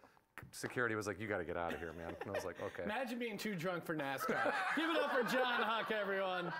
security 0.50 0.96
was 0.96 1.06
like, 1.06 1.20
"You 1.20 1.28
got 1.28 1.38
to 1.38 1.44
get 1.44 1.56
out 1.56 1.72
of 1.72 1.78
here, 1.78 1.92
man." 1.92 2.16
And 2.22 2.30
I 2.30 2.32
was 2.34 2.44
like, 2.44 2.56
"Okay." 2.60 2.82
Imagine 2.82 3.20
being 3.20 3.38
too 3.38 3.54
drunk 3.54 3.84
for 3.84 3.94
NASCAR. 3.94 4.52
Give 4.74 4.90
it 4.90 4.96
up 5.00 5.12
for 5.12 5.22
John 5.22 5.62
Huck, 5.62 5.92
everyone. 5.92 6.52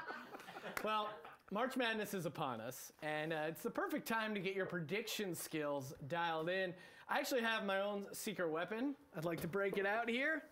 Well, 0.85 1.09
March 1.53 1.77
Madness 1.77 2.15
is 2.15 2.25
upon 2.25 2.63
us, 2.63 2.93
and 3.03 3.31
uh, 3.31 3.41
it's 3.47 3.61
the 3.61 3.69
perfect 3.69 4.09
time 4.09 4.33
to 4.35 4.41
get 4.41 4.55
your 4.55 4.65
prediction 4.65 5.35
skills 5.35 5.93
dialed 6.09 6.49
in. 6.49 6.73
I 7.11 7.19
actually 7.19 7.43
have 7.43 7.67
my 7.67 7.83
own 7.83 8.07
secret 8.13 8.51
weapon. 8.51 8.95
I'd 9.15 9.27
like 9.27 9.43
to 9.43 9.49
break 9.49 9.77
it 9.77 9.85
out 9.85 10.09
here. 10.09 10.45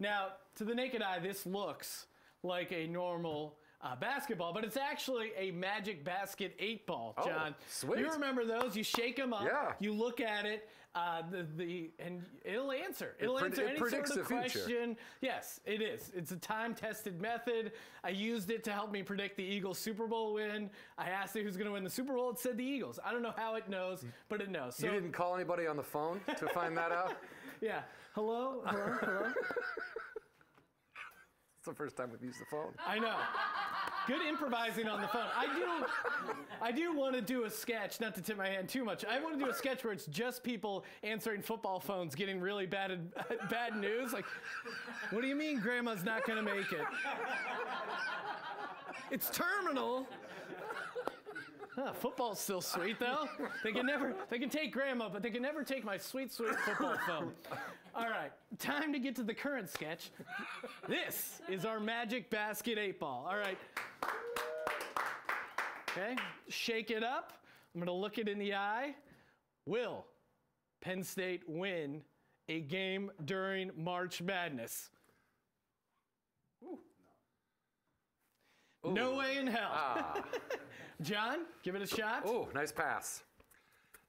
Now, 0.00 0.28
to 0.54 0.64
the 0.64 0.74
naked 0.74 1.02
eye, 1.02 1.18
this 1.18 1.44
looks 1.44 2.06
like 2.42 2.72
a 2.72 2.86
normal 2.86 3.58
uh, 3.86 3.96
basketball, 3.96 4.52
but 4.52 4.64
it's 4.64 4.76
actually 4.76 5.30
a 5.38 5.50
Magic 5.52 6.04
Basket 6.04 6.54
8 6.58 6.86
ball, 6.86 7.14
Oh, 7.18 7.24
John. 7.26 7.54
sweet. 7.68 8.00
You 8.00 8.10
remember 8.10 8.44
those? 8.44 8.76
You 8.76 8.82
shake 8.82 9.16
them 9.16 9.32
up, 9.32 9.44
Yeah. 9.44 9.72
you 9.78 9.92
look 9.92 10.20
at 10.20 10.44
it, 10.44 10.68
uh, 10.94 11.22
the, 11.30 11.46
the, 11.56 11.90
and 11.98 12.24
it'll 12.44 12.72
answer. 12.72 13.14
It'll 13.20 13.36
pred- 13.36 13.44
answer 13.44 13.62
it 13.62 13.68
any 13.70 13.78
sort 13.78 14.16
of 14.18 14.24
question. 14.26 14.96
Yes, 15.20 15.60
it 15.66 15.82
is. 15.82 16.10
It's 16.16 16.32
a 16.32 16.36
time-tested 16.36 17.20
method. 17.20 17.72
I 18.02 18.08
used 18.08 18.50
it 18.50 18.64
to 18.64 18.72
help 18.72 18.90
me 18.90 19.02
predict 19.02 19.36
the 19.36 19.44
Eagles 19.44 19.78
Super 19.78 20.06
Bowl 20.06 20.34
win. 20.34 20.70
I 20.98 21.10
asked 21.10 21.36
it 21.36 21.44
who's 21.44 21.56
going 21.56 21.66
to 21.66 21.72
win 21.72 21.84
the 21.84 21.90
Super 21.90 22.14
Bowl. 22.14 22.30
It 22.30 22.38
said 22.38 22.56
the 22.56 22.64
Eagles. 22.64 22.98
I 23.04 23.12
don't 23.12 23.22
know 23.22 23.34
how 23.36 23.54
it 23.56 23.68
knows, 23.68 24.04
but 24.28 24.40
it 24.40 24.50
knows. 24.50 24.76
So 24.76 24.86
You 24.86 24.92
didn't 24.92 25.12
call 25.12 25.34
anybody 25.34 25.66
on 25.66 25.76
the 25.76 25.82
phone 25.82 26.20
to 26.38 26.48
find 26.48 26.76
that 26.78 26.92
out? 26.92 27.14
yeah. 27.60 27.82
Hello, 28.14 28.62
hello, 28.64 28.96
hello. 29.00 29.32
The 31.66 31.74
first 31.74 31.96
time 31.96 32.10
we've 32.12 32.22
used 32.22 32.40
the 32.40 32.44
phone. 32.44 32.72
I 32.86 33.00
know. 33.00 33.16
Good 34.06 34.22
improvising 34.22 34.86
on 34.86 35.00
the 35.00 35.08
phone. 35.08 35.26
I 35.36 35.46
do. 35.52 35.86
I 36.62 36.70
do 36.70 36.94
want 36.96 37.16
to 37.16 37.20
do 37.20 37.42
a 37.42 37.50
sketch. 37.50 38.00
Not 38.00 38.14
to 38.14 38.22
tip 38.22 38.36
my 38.36 38.46
hand 38.46 38.68
too 38.68 38.84
much. 38.84 39.04
I 39.04 39.20
want 39.20 39.36
to 39.36 39.44
do 39.44 39.50
a 39.50 39.54
sketch 39.54 39.82
where 39.82 39.92
it's 39.92 40.06
just 40.06 40.44
people 40.44 40.84
answering 41.02 41.42
football 41.42 41.80
phones, 41.80 42.14
getting 42.14 42.40
really 42.40 42.66
bad 42.66 43.12
bad 43.50 43.76
news. 43.76 44.12
Like, 44.12 44.26
what 45.10 45.22
do 45.22 45.26
you 45.26 45.34
mean, 45.34 45.58
Grandma's 45.58 46.04
not 46.04 46.24
going 46.24 46.36
to 46.44 46.54
make 46.54 46.70
it? 46.70 46.86
It's 49.10 49.28
terminal. 49.30 50.06
Huh, 51.76 51.92
football's 51.92 52.40
still 52.40 52.62
sweet 52.62 52.98
though. 52.98 53.28
They 53.62 53.70
can 53.70 53.84
never. 53.84 54.14
They 54.30 54.38
can 54.38 54.48
take 54.48 54.72
Grandma, 54.72 55.10
but 55.10 55.22
they 55.22 55.28
can 55.28 55.42
never 55.42 55.62
take 55.62 55.84
my 55.84 55.98
sweet, 55.98 56.32
sweet 56.32 56.54
football 56.60 56.96
phone. 57.06 57.32
All 57.94 58.08
right, 58.08 58.32
time 58.58 58.94
to 58.94 58.98
get 58.98 59.14
to 59.16 59.22
the 59.22 59.34
current 59.34 59.68
sketch. 59.68 60.10
This 60.88 61.42
is 61.50 61.66
our 61.66 61.78
Magic 61.78 62.30
Basket 62.30 62.78
8 62.78 62.98
ball. 62.98 63.26
All 63.28 63.36
right. 63.36 63.58
Okay, 65.90 66.16
shake 66.48 66.90
it 66.90 67.02
up. 67.02 67.34
I'm 67.74 67.80
going 67.80 67.86
to 67.86 67.92
look 67.92 68.16
it 68.16 68.26
in 68.26 68.38
the 68.38 68.54
eye. 68.54 68.94
Will 69.66 70.06
Penn 70.80 71.02
State 71.02 71.42
win 71.46 72.02
a 72.48 72.60
game 72.60 73.10
during 73.24 73.70
March 73.76 74.22
Madness? 74.22 74.88
No 78.84 79.16
way 79.16 79.36
in 79.36 79.46
hell. 79.46 79.70
Ah. 79.72 80.22
John, 81.02 81.40
give 81.62 81.74
it 81.74 81.82
a 81.82 81.86
shot. 81.86 82.22
Oh, 82.26 82.48
nice 82.54 82.72
pass. 82.72 83.22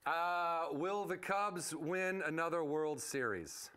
Uh, 0.05 0.67
will 0.71 1.05
the 1.05 1.17
Cubs 1.17 1.75
win 1.75 2.21
another 2.25 2.63
World 2.63 3.01
Series? 3.01 3.69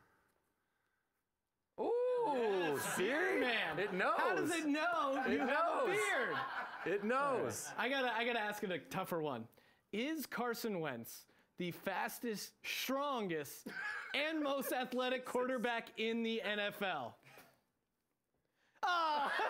Ooh, 1.81 2.79
see? 2.97 3.09
Man, 3.09 3.79
It 3.79 3.93
knows. 3.93 4.13
How 4.17 4.35
does 4.37 4.51
it 4.55 4.67
know 4.67 5.23
you 5.29 5.39
have 5.39 5.49
a 5.49 5.87
knows. 5.87 5.97
beard? 5.97 6.37
It 6.87 7.05
knows. 7.05 7.69
I 7.79 7.89
gotta, 7.89 8.15
I 8.17 8.25
gotta 8.25 8.41
ask 8.41 8.63
it 8.63 8.71
a 8.71 8.79
tougher 8.79 9.21
one. 9.21 9.45
Is 9.93 10.25
Carson 10.27 10.81
Wentz 10.81 11.25
the 11.59 11.73
fastest, 11.73 12.53
strongest, 12.63 13.67
and 14.15 14.43
most 14.43 14.73
athletic 14.73 15.25
quarterback 15.25 15.89
in 15.97 16.23
the 16.23 16.41
NFL? 16.47 17.13
Ah! 18.83 19.33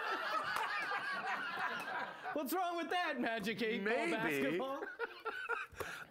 What's 2.35 2.53
wrong 2.53 2.77
with 2.77 2.91
that, 2.91 3.21
Magic 3.21 3.63
8 3.63 3.85
ball 3.85 3.95
Maybe. 3.97 4.13
basketball? 4.13 4.81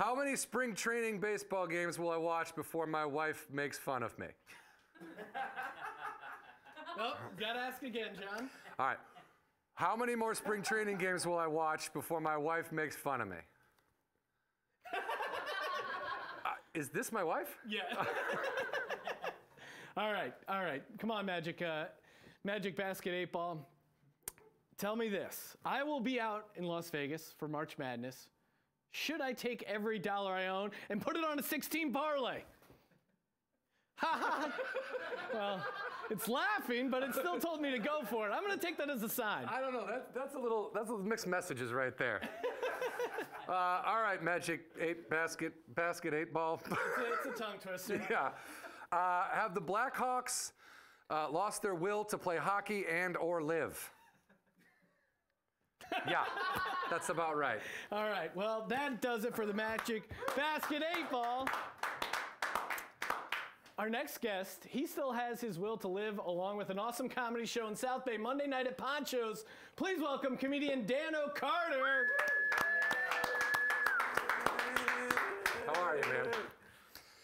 How 0.00 0.14
many 0.14 0.34
spring 0.34 0.74
training 0.74 1.20
baseball 1.20 1.66
games 1.66 1.98
will 1.98 2.10
I 2.10 2.16
watch 2.16 2.54
before 2.54 2.86
my 2.86 3.04
wife 3.04 3.46
makes 3.52 3.76
fun 3.78 4.02
of 4.02 4.18
me? 4.18 4.26
Well, 6.96 7.16
gotta 7.38 7.60
ask 7.60 7.82
again, 7.82 8.08
John. 8.20 8.50
All 8.78 8.86
right. 8.88 8.98
How 9.74 9.94
many 9.96 10.14
more 10.16 10.34
spring 10.34 10.60
training 10.60 10.98
games 10.98 11.24
will 11.24 11.38
I 11.38 11.46
watch 11.46 11.90
before 11.94 12.20
my 12.20 12.36
wife 12.36 12.72
makes 12.72 12.96
fun 12.96 13.20
of 13.22 13.28
me? 13.28 13.36
Uh, 14.92 14.98
is 16.74 16.88
this 16.90 17.12
my 17.12 17.22
wife? 17.24 17.56
Yeah. 17.66 17.80
all 19.96 20.12
right, 20.12 20.34
all 20.48 20.62
right. 20.62 20.82
Come 20.98 21.10
on, 21.10 21.24
Magic, 21.24 21.62
uh, 21.62 21.84
Magic 22.44 22.76
Basket 22.76 23.12
8 23.12 23.32
Ball. 23.32 23.68
Tell 24.78 24.96
me 24.96 25.08
this. 25.08 25.56
I 25.64 25.82
will 25.82 26.00
be 26.00 26.18
out 26.18 26.46
in 26.56 26.64
Las 26.64 26.88
Vegas 26.90 27.34
for 27.38 27.48
March 27.48 27.76
Madness. 27.76 28.28
Should 28.92 29.20
I 29.20 29.32
take 29.34 29.62
every 29.64 29.98
dollar 29.98 30.32
I 30.32 30.46
own 30.46 30.70
and 30.88 31.00
put 31.02 31.16
it 31.16 31.24
on 31.24 31.38
a 31.38 31.42
16 31.42 31.92
parlay? 31.92 32.40
Ha 33.96 34.18
ha! 34.18 34.52
Well, 35.34 35.62
it's 36.10 36.26
laughing, 36.26 36.88
but 36.88 37.02
it 37.02 37.14
still 37.14 37.38
told 37.38 37.60
me 37.60 37.70
to 37.70 37.78
go 37.78 38.00
for 38.08 38.26
it. 38.26 38.32
I'm 38.32 38.42
going 38.42 38.58
to 38.58 38.66
take 38.66 38.78
that 38.78 38.88
as 38.88 39.02
a 39.02 39.08
sign. 39.08 39.44
I 39.46 39.60
don't 39.60 39.74
know. 39.74 39.86
That, 39.86 40.14
that's 40.14 40.34
a 40.34 40.38
little. 40.38 40.70
That's 40.74 40.88
a 40.88 40.96
mixed 40.96 41.26
messages 41.26 41.72
right 41.72 41.96
there. 41.98 42.22
uh, 43.48 43.52
all 43.52 44.00
right, 44.00 44.22
Magic 44.22 44.62
Eight 44.80 45.10
basket 45.10 45.52
basket 45.74 46.14
eight 46.14 46.32
ball. 46.32 46.62
It's 46.66 47.26
a 47.26 47.38
tongue 47.38 47.58
twister. 47.60 48.00
yeah. 48.10 48.30
Uh, 48.90 49.24
have 49.30 49.54
the 49.54 49.60
Blackhawks 49.60 50.52
uh, 51.10 51.28
lost 51.30 51.62
their 51.62 51.74
will 51.74 52.04
to 52.04 52.16
play 52.16 52.36
hockey 52.36 52.84
and 52.90 53.16
or 53.16 53.42
live? 53.42 53.90
yeah, 56.08 56.24
that's 56.88 57.08
about 57.08 57.36
right. 57.36 57.60
All 57.90 58.08
right, 58.08 58.34
well, 58.36 58.64
that 58.68 59.02
does 59.02 59.24
it 59.24 59.34
for 59.34 59.44
the 59.44 59.54
Magic 59.54 60.08
Basket 60.36 60.82
8 60.98 61.10
Ball. 61.10 61.48
Our 63.76 63.88
next 63.88 64.20
guest, 64.20 64.66
he 64.68 64.86
still 64.86 65.10
has 65.10 65.40
his 65.40 65.58
will 65.58 65.78
to 65.78 65.88
live 65.88 66.18
along 66.18 66.58
with 66.58 66.68
an 66.68 66.78
awesome 66.78 67.08
comedy 67.08 67.46
show 67.46 67.66
in 67.66 67.74
South 67.74 68.04
Bay 68.04 68.18
Monday 68.18 68.46
night 68.46 68.66
at 68.66 68.76
Ponchos. 68.76 69.44
Please 69.76 69.98
welcome 70.00 70.36
comedian 70.36 70.84
Dan 70.84 71.16
O'Carter. 71.16 72.06
How 75.66 75.82
are 75.82 75.96
you, 75.96 76.02
man? 76.02 76.26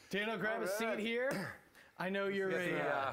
Dano, 0.09 0.39
grab 0.39 0.63
a 0.63 0.69
seat 0.69 0.99
here. 0.99 1.53
I 1.99 2.09
know 2.09 2.29
you're 2.29 2.51
The 2.51 2.77
a. 2.77 2.81
Uh, 2.81 2.89
uh, 2.89 3.13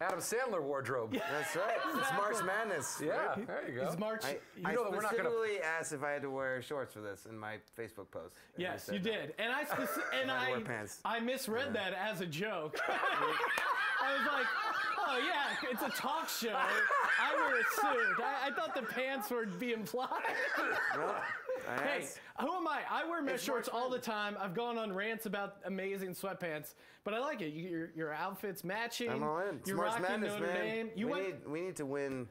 Adam 0.00 0.20
Sandler 0.20 0.62
wardrobe. 0.62 1.12
That's 1.12 1.56
right. 1.56 1.76
It's 1.98 2.12
March 2.12 2.36
Madness. 2.44 3.00
Yeah. 3.04 3.34
There 3.46 3.64
you 3.68 3.80
go. 3.80 3.88
is 3.88 3.98
March. 3.98 4.24
I, 4.24 4.38
you 4.56 4.62
I 4.64 4.72
know 4.74 4.84
that 4.84 4.92
we're 4.92 5.00
not 5.02 5.16
gonna- 5.16 5.28
specifically 5.30 5.60
asked 5.62 5.92
if 5.92 6.04
I 6.04 6.10
had 6.12 6.22
to 6.22 6.30
wear 6.30 6.62
shorts 6.62 6.92
for 6.94 7.00
this 7.00 7.26
in 7.28 7.36
my 7.36 7.56
Facebook 7.76 8.10
post. 8.12 8.34
Yes, 8.56 8.88
you 8.92 8.98
no. 9.00 9.04
did, 9.04 9.34
and 9.40 9.52
I 9.52 9.64
speci- 9.64 10.00
and 10.20 10.30
I 10.30 10.46
I 10.46 10.50
wear 10.52 10.60
pants. 10.60 11.00
I 11.04 11.18
misread 11.18 11.72
that 11.74 11.94
as 11.94 12.20
a 12.20 12.26
joke. 12.26 12.78
I 12.88 14.12
was 14.16 14.26
like, 14.32 14.46
oh 15.04 15.18
yeah, 15.18 15.68
it's 15.72 15.82
a 15.82 15.90
talk 16.00 16.28
show. 16.28 16.54
I 16.54 17.34
wear 17.34 17.56
a 17.60 17.64
suit. 17.64 18.24
I, 18.24 18.48
I 18.48 18.50
thought 18.52 18.76
the 18.76 18.82
pants 18.82 19.30
would 19.30 19.58
be 19.58 19.72
implied. 19.72 20.08
Well, 20.96 21.16
I 21.16 21.22
Hey, 21.76 22.06
who 22.40 22.52
am 22.54 22.66
I? 22.66 22.80
I 22.90 23.08
wear 23.08 23.22
mesh 23.22 23.42
shorts 23.42 23.68
all 23.68 23.90
the 23.90 23.98
time. 23.98 24.36
I've 24.40 24.54
gone 24.54 24.78
on 24.78 24.92
rants 24.92 25.26
about 25.26 25.56
amazing 25.64 26.10
sweatpants, 26.14 26.74
but 27.04 27.14
I 27.14 27.18
like 27.18 27.40
it. 27.42 27.52
You, 27.52 27.68
your, 27.68 27.90
your 27.94 28.12
outfit's 28.14 28.64
matching. 28.64 29.10
I'm 29.10 29.22
all 29.22 29.38
in. 29.40 29.60
You're 29.66 29.76
rocking 29.76 30.02
Madness, 30.02 30.32
Notre 30.34 30.46
man. 30.46 30.64
Dame. 30.64 30.90
You 30.96 31.06
we, 31.06 31.12
went, 31.12 31.24
need, 31.26 31.48
we 31.48 31.60
need 31.60 31.76
to 31.76 31.86
win 31.86 32.28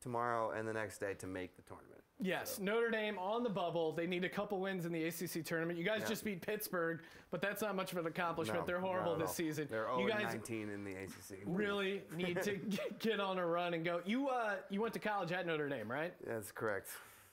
tomorrow 0.00 0.50
and 0.50 0.66
the 0.68 0.72
next 0.72 0.98
day 0.98 1.14
to 1.14 1.26
make 1.26 1.56
the 1.56 1.62
tournament. 1.62 2.00
yes, 2.20 2.58
Notre 2.60 2.90
Dame 2.90 3.18
on 3.18 3.42
the 3.42 3.50
bubble. 3.50 3.92
They 3.92 4.06
need 4.06 4.24
a 4.24 4.28
couple 4.28 4.60
wins 4.60 4.84
in 4.86 4.92
the 4.92 5.04
ACC 5.04 5.44
tournament. 5.44 5.78
You 5.78 5.84
guys 5.84 6.00
Yeah. 6.02 6.08
just 6.08 6.24
beat 6.24 6.42
Pittsburgh, 6.46 7.00
but 7.30 7.40
that's 7.42 7.60
not 7.62 7.74
much 7.74 7.92
of 7.92 7.98
an 7.98 8.06
accomplishment. 8.06 8.60
No, 8.60 8.66
They're 8.66 8.80
horrible 8.80 9.12
not 9.12 9.20
at 9.22 9.26
this 9.26 9.30
all. 9.30 9.34
season. 9.34 9.66
They're 9.70 9.86
0 9.86 10.00
you 10.00 10.08
guys 10.08 10.22
19 10.22 10.70
in 10.70 10.84
the 10.84 10.92
ACC. 10.92 11.38
really 11.46 12.02
need 12.16 12.40
to 12.42 12.54
get, 12.56 12.98
get 13.00 13.20
on 13.20 13.38
a 13.38 13.46
run 13.46 13.74
and 13.74 13.84
go. 13.84 14.00
You 14.06 14.28
uh, 14.28 14.54
you 14.70 14.80
went 14.80 14.94
to 14.94 15.00
college 15.00 15.32
at 15.32 15.46
Notre 15.46 15.68
Dame, 15.68 15.90
right? 15.90 16.14
That's 16.26 16.52
correct. 16.52 16.88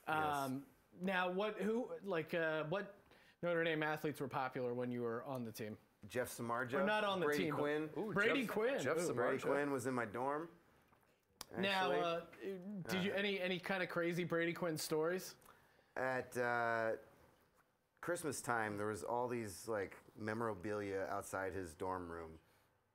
Yes. 0.08 0.18
Um, 0.18 0.64
now, 1.02 1.30
what 1.32 1.56
who 1.60 1.88
like 2.06 2.34
uh, 2.34 2.64
what 2.70 2.94
Notre 3.42 3.64
Dame 3.64 3.84
athletes 3.84 4.20
were 4.20 4.28
popular 4.28 4.74
when 4.74 4.92
you 4.92 5.02
were 5.02 5.24
on 5.26 5.44
the 5.46 5.52
team? 5.52 5.78
Jeff 6.10 6.36
Samardzija. 6.38 6.74
Or 6.82 6.84
not 6.86 7.04
on 7.06 7.20
the 7.22 7.26
Brady 7.28 7.44
team, 7.46 7.52
but- 7.56 7.62
Quinn. 7.62 7.90
Brady 8.14 8.42
Jeff- 8.42 8.50
Quinn. 8.50 8.80
Jeff 8.82 8.98
Ooh. 8.98 9.10
Samardzija. 9.12 9.16
Brady 9.16 9.38
Quinn 9.44 9.72
was 9.72 9.88
in 9.88 9.94
my 9.94 10.06
dorm. 10.06 10.50
Now, 11.58 11.92
uh, 11.92 12.22
did 12.90 13.04
you 13.04 13.14
any 13.14 13.40
any 13.40 13.60
kind 13.60 13.84
of 13.84 13.90
crazy 13.90 14.24
Brady 14.24 14.54
Quinn 14.54 14.78
stories? 14.78 15.36
at 15.96 16.36
uh, 16.38 16.94
Christmas 18.02 18.42
time, 18.42 18.78
there 18.78 18.88
was 18.88 19.04
all 19.04 19.28
these 19.28 19.66
like 19.68 19.96
memorabilia 20.20 21.06
outside 21.12 21.54
his 21.54 21.74
dorm 21.76 22.10
room 22.10 22.32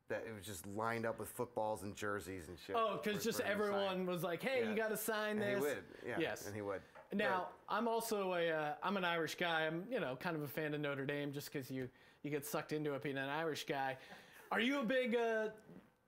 that 0.08 0.24
it 0.26 0.34
was 0.34 0.44
just 0.44 0.66
lined 0.66 1.06
up 1.06 1.18
with 1.18 1.28
footballs 1.28 1.82
and 1.84 1.94
jerseys 1.94 2.48
and 2.48 2.58
shit. 2.58 2.74
Oh, 2.76 2.98
because 3.02 3.22
just 3.22 3.40
for 3.40 3.46
him 3.46 3.58
to 3.58 3.64
sign. 3.64 3.70
everyone 3.72 4.06
was 4.06 4.22
like, 4.24 4.42
"Hey, 4.42 4.62
Yeah. 4.64 4.70
you 4.70 4.76
got 4.76 4.88
to 4.88 4.96
sign 4.96 5.38
And 5.38 5.42
this." 5.42 5.54
he 5.56 5.60
would, 5.60 5.84
yeah. 6.06 6.16
Yes. 6.18 6.46
And 6.46 6.54
he 6.56 6.62
would. 6.62 6.80
Now, 7.12 7.48
I'm 7.68 7.88
also 7.88 8.34
a 8.34 8.50
uh, 8.50 8.72
I'm 8.82 8.96
an 8.96 9.04
Irish 9.04 9.34
guy. 9.36 9.66
I'm 9.66 9.84
you 9.90 10.00
know 10.00 10.16
kind 10.16 10.36
of 10.36 10.42
a 10.42 10.48
fan 10.48 10.74
of 10.74 10.80
Notre 10.80 11.06
Dame 11.06 11.32
just 11.32 11.52
because 11.52 11.70
you 11.70 11.88
you 12.22 12.30
get 12.30 12.44
sucked 12.44 12.72
into 12.72 12.94
it 12.94 13.02
being 13.02 13.18
an 13.18 13.28
Irish 13.28 13.64
guy. 13.64 13.96
Are 14.50 14.60
you 14.60 14.80
a 14.80 14.84
big? 14.84 15.14
Uh, 15.14 15.48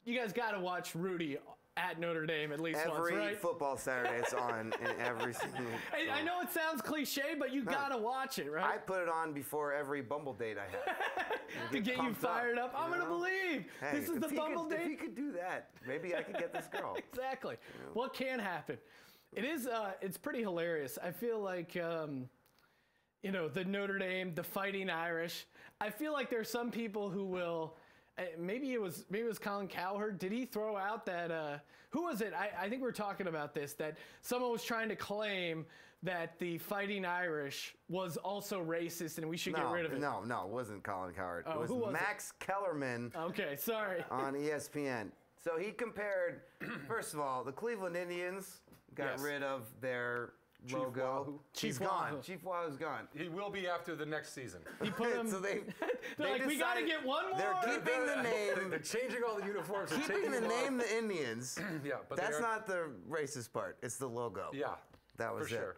you 0.04 0.18
guys 0.18 0.32
got 0.32 0.52
to 0.52 0.60
watch 0.60 0.94
Rudy 0.94 1.38
at 1.76 1.98
Notre 1.98 2.26
Dame 2.26 2.52
at 2.52 2.60
least 2.60 2.80
Every 2.80 2.92
once, 2.92 3.12
right? 3.12 3.38
football 3.38 3.76
Saturday, 3.76 4.18
it's 4.18 4.34
on 4.34 4.72
in 4.82 5.00
every 5.00 5.32
single. 5.32 5.64
I, 5.92 6.20
I 6.20 6.22
know 6.22 6.40
it 6.40 6.50
sounds 6.52 6.82
cliche, 6.82 7.34
but 7.38 7.52
you 7.52 7.64
gotta 7.64 7.96
watch 7.96 8.38
it, 8.38 8.50
right? 8.50 8.64
I 8.64 8.76
put 8.78 9.02
it 9.02 9.08
on 9.08 9.32
before 9.32 9.72
every 9.72 10.02
Bumble 10.02 10.34
date 10.34 10.56
I 10.58 10.70
had. 10.70 11.70
to 11.72 11.80
get 11.80 11.96
you 11.96 12.02
pumped 12.02 12.24
up, 12.24 12.30
fired 12.30 12.58
up. 12.58 12.74
I'm 12.76 12.92
you 12.92 12.98
gonna 12.98 13.08
believe 13.08 13.64
Hey, 13.80 13.98
this 13.98 14.08
is 14.08 14.20
the 14.20 14.28
Bumble 14.28 14.64
could, 14.64 14.80
If 14.80 14.86
he 14.88 14.94
could 14.94 15.14
do 15.14 15.32
that, 15.32 15.70
maybe 15.86 16.14
I 16.14 16.22
could 16.22 16.38
get 16.38 16.52
this 16.52 16.66
girl. 16.66 16.96
Exactly. 17.12 17.56
What 17.92 18.14
can 18.14 18.38
happen? 18.38 18.78
It 19.32 19.44
is. 19.44 19.66
Uh, 19.66 19.92
it's 20.00 20.18
pretty 20.18 20.40
hilarious. 20.40 20.98
I 21.02 21.10
feel 21.10 21.40
like. 21.40 21.76
Um, 21.76 22.28
you 23.22 23.32
know, 23.32 23.48
the 23.50 23.64
Notre 23.66 23.98
Dame, 23.98 24.34
the 24.34 24.42
Fighting 24.42 24.88
Irish. 24.88 25.44
I 25.78 25.90
feel 25.90 26.14
like 26.14 26.30
there's 26.30 26.48
some 26.48 26.70
people 26.70 27.10
who 27.10 27.26
will. 27.26 27.76
uh, 28.18 28.22
Maybe 28.38 28.72
it 28.72 28.80
was 28.80 29.04
maybe 29.10 29.24
it 29.24 29.28
was 29.28 29.38
Colin 29.38 29.68
Cowherd. 29.68 30.18
Did 30.18 30.32
he 30.32 30.46
throw 30.46 30.76
out 30.76 31.04
that? 31.06 31.30
Uh, 31.30 31.58
who 31.90 32.04
was 32.04 32.22
it? 32.22 32.32
I, 32.34 32.48
I 32.64 32.68
think 32.70 32.80
we 32.82 32.88
are 32.88 32.92
talking 32.92 33.26
about 33.26 33.52
this. 33.54 33.74
That 33.74 33.98
someone 34.22 34.50
was 34.52 34.64
trying 34.64 34.88
to 34.88 34.96
claim 34.96 35.66
that 36.02 36.38
the 36.38 36.56
Fighting 36.56 37.04
Irish 37.04 37.74
was 37.90 38.16
also 38.16 38.64
racist 38.64 39.18
and 39.18 39.28
we 39.28 39.36
should 39.36 39.54
get 39.54 39.70
rid 39.70 39.84
of 39.84 39.92
it. 39.92 40.00
no, 40.00 40.22
no, 40.24 40.44
it 40.44 40.48
wasn't 40.48 40.82
Colin 40.82 41.12
Cowherd. 41.12 41.44
Oh, 41.46 41.52
it 41.52 41.60
was, 41.60 41.68
who 41.68 41.76
was 41.76 41.90
it? 41.90 41.92
Max 41.92 42.32
Kellerman 42.40 43.12
Okay, 43.14 43.54
sorry. 43.58 44.02
on 44.10 44.32
ESPN. 44.32 45.10
So 45.44 45.58
he 45.58 45.72
compared, 45.72 46.40
first 46.88 47.12
of 47.12 47.20
all, 47.20 47.44
the 47.44 47.52
Cleveland 47.52 47.96
Indians 47.98 48.60
got 48.94 49.06
Yes. 49.12 49.20
rid 49.20 49.42
of 49.42 49.62
their 49.80 50.32
logo. 50.70 51.22
Wahoo. 51.26 51.40
He's 51.52 51.60
Chief 51.60 51.80
gone. 51.80 52.20
Chief 52.22 52.42
Wahoo's 52.44 52.76
gone. 52.76 53.08
He 53.16 53.28
will 53.28 53.50
be 53.50 53.66
after 53.66 53.94
the 53.94 54.04
next 54.04 54.34
season. 54.34 54.60
He 54.82 54.90
put 54.90 55.12
him. 55.16 55.28
so 55.30 55.40
they, 55.40 55.60
they're 55.80 55.88
they 56.18 56.32
like, 56.32 56.46
we 56.46 56.58
gotta 56.58 56.82
get 56.84 57.04
one 57.04 57.30
more. 57.30 57.38
They're 57.38 57.54
keeping 57.78 58.06
the 58.06 58.22
name. 58.22 58.70
They're 58.70 58.78
changing 58.78 59.22
all 59.26 59.36
the 59.40 59.46
uniforms. 59.46 59.90
they're 59.90 60.00
keeping 60.00 60.16
taking 60.16 60.32
the 60.32 60.40
name 60.48 60.76
the 60.78 60.96
Indians. 60.98 61.58
Yeah, 61.84 61.94
but 62.08 62.18
That's 62.18 62.38
are- 62.38 62.42
not 62.42 62.66
the 62.66 62.90
racist 63.08 63.52
part. 63.52 63.78
It's 63.82 63.96
the 63.96 64.06
logo. 64.08 64.50
Yeah, 64.52 64.74
That 65.16 65.34
was 65.34 65.48
for 65.48 65.54
it. 65.54 65.58
sure. 65.58 65.76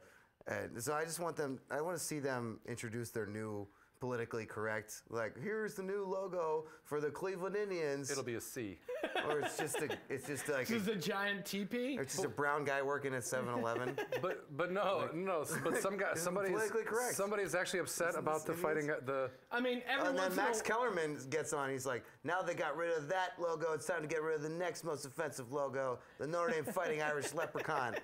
And 0.48 0.82
so 0.82 0.92
I 0.92 1.04
just 1.04 1.20
want 1.20 1.36
them. 1.36 1.60
I 1.70 1.80
want 1.80 1.96
to 1.96 2.02
see 2.02 2.18
them 2.18 2.58
introduce 2.66 3.10
their 3.10 3.26
new 3.26 3.68
politically 4.02 4.44
correct. 4.44 5.02
Like, 5.10 5.40
here's 5.40 5.74
the 5.74 5.82
new 5.84 6.04
logo 6.04 6.64
for 6.82 7.00
the 7.00 7.08
Cleveland 7.08 7.54
Indians. 7.54 8.10
It'll 8.10 8.24
be 8.24 8.34
a 8.34 8.40
C. 8.40 8.80
or 9.28 9.38
it's 9.38 9.56
just 9.56 9.76
a. 9.76 9.96
It's 10.10 10.26
just 10.26 10.48
like. 10.48 10.66
This 10.66 10.82
is 10.82 10.88
A, 10.88 10.92
a 10.92 10.96
giant 10.96 11.46
teepee. 11.46 11.98
it's 12.00 12.14
just 12.14 12.24
a 12.24 12.28
brown 12.28 12.64
guy 12.64 12.82
working 12.82 13.14
at 13.14 13.22
7-Eleven. 13.22 13.96
But 14.20 14.56
but 14.56 14.72
no 14.72 15.08
no. 15.14 15.44
But 15.62 15.78
some 15.78 15.96
guy 15.96 16.12
somebody's 16.16 16.50
politically 16.50 16.82
correct. 16.82 17.14
somebody's 17.14 17.54
actually 17.54 17.78
upset 17.78 18.16
about 18.16 18.44
the 18.44 18.52
this 18.52 18.60
fighting 18.60 18.88
the. 18.88 19.30
I 19.52 19.60
mean, 19.60 19.82
every 19.88 20.08
and 20.08 20.18
then 20.18 20.34
Max 20.34 20.60
a, 20.60 20.64
Kellerman 20.64 21.18
gets 21.30 21.52
on. 21.52 21.70
He's 21.70 21.86
like, 21.86 22.04
now 22.24 22.42
they 22.42 22.54
got 22.54 22.76
rid 22.76 22.96
of 22.96 23.08
that 23.08 23.34
logo. 23.38 23.72
It's 23.72 23.86
time 23.86 24.02
to 24.02 24.08
get 24.08 24.22
rid 24.22 24.34
of 24.34 24.42
the 24.42 24.48
next 24.48 24.82
most 24.82 25.04
offensive 25.04 25.52
logo, 25.52 26.00
the 26.18 26.26
Notre 26.26 26.52
Dame 26.52 26.64
Fighting 26.64 27.02
Irish 27.02 27.34
Leprechaun. 27.34 27.94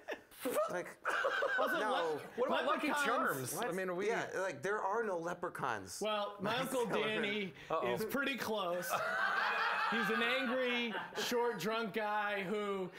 like, 0.71 0.87
Also, 1.59 1.79
no. 1.81 1.91
le- 1.91 2.21
What 2.37 2.49
about 2.49 2.67
Lucky 2.67 2.89
leprechauns- 2.89 3.07
Charms? 3.07 3.57
I 3.69 3.73
mean, 3.73 3.89
are 3.91 3.95
we? 3.95 4.09
yeah, 4.09 4.25
like 4.41 4.63
there 4.63 4.81
are 4.81 5.03
no 5.05 5.19
leprechauns. 5.19 5.99
Well, 6.01 6.35
my 6.41 6.57
uncle 6.59 6.87
Danny 6.87 7.53
is 7.87 8.05
pretty 8.05 8.37
close. 8.37 8.91
He's 9.91 10.11
an 10.17 10.23
angry, 10.23 10.95
short, 11.25 11.59
drunk 11.59 11.95
guy 11.95 12.45
who 12.49 12.91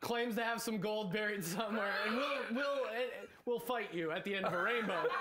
claims 0.00 0.34
to 0.36 0.42
have 0.44 0.60
some 0.60 0.78
gold 0.78 1.10
buried 1.12 1.42
somewhere, 1.42 1.92
and 2.06 2.16
will 2.16 2.38
will 2.52 2.84
uh, 2.84 3.26
will 3.46 3.60
fight 3.60 3.92
you 3.94 4.10
at 4.10 4.24
the 4.24 4.34
end 4.34 4.44
of 4.44 4.52
a 4.52 4.62
rainbow. 4.62 5.02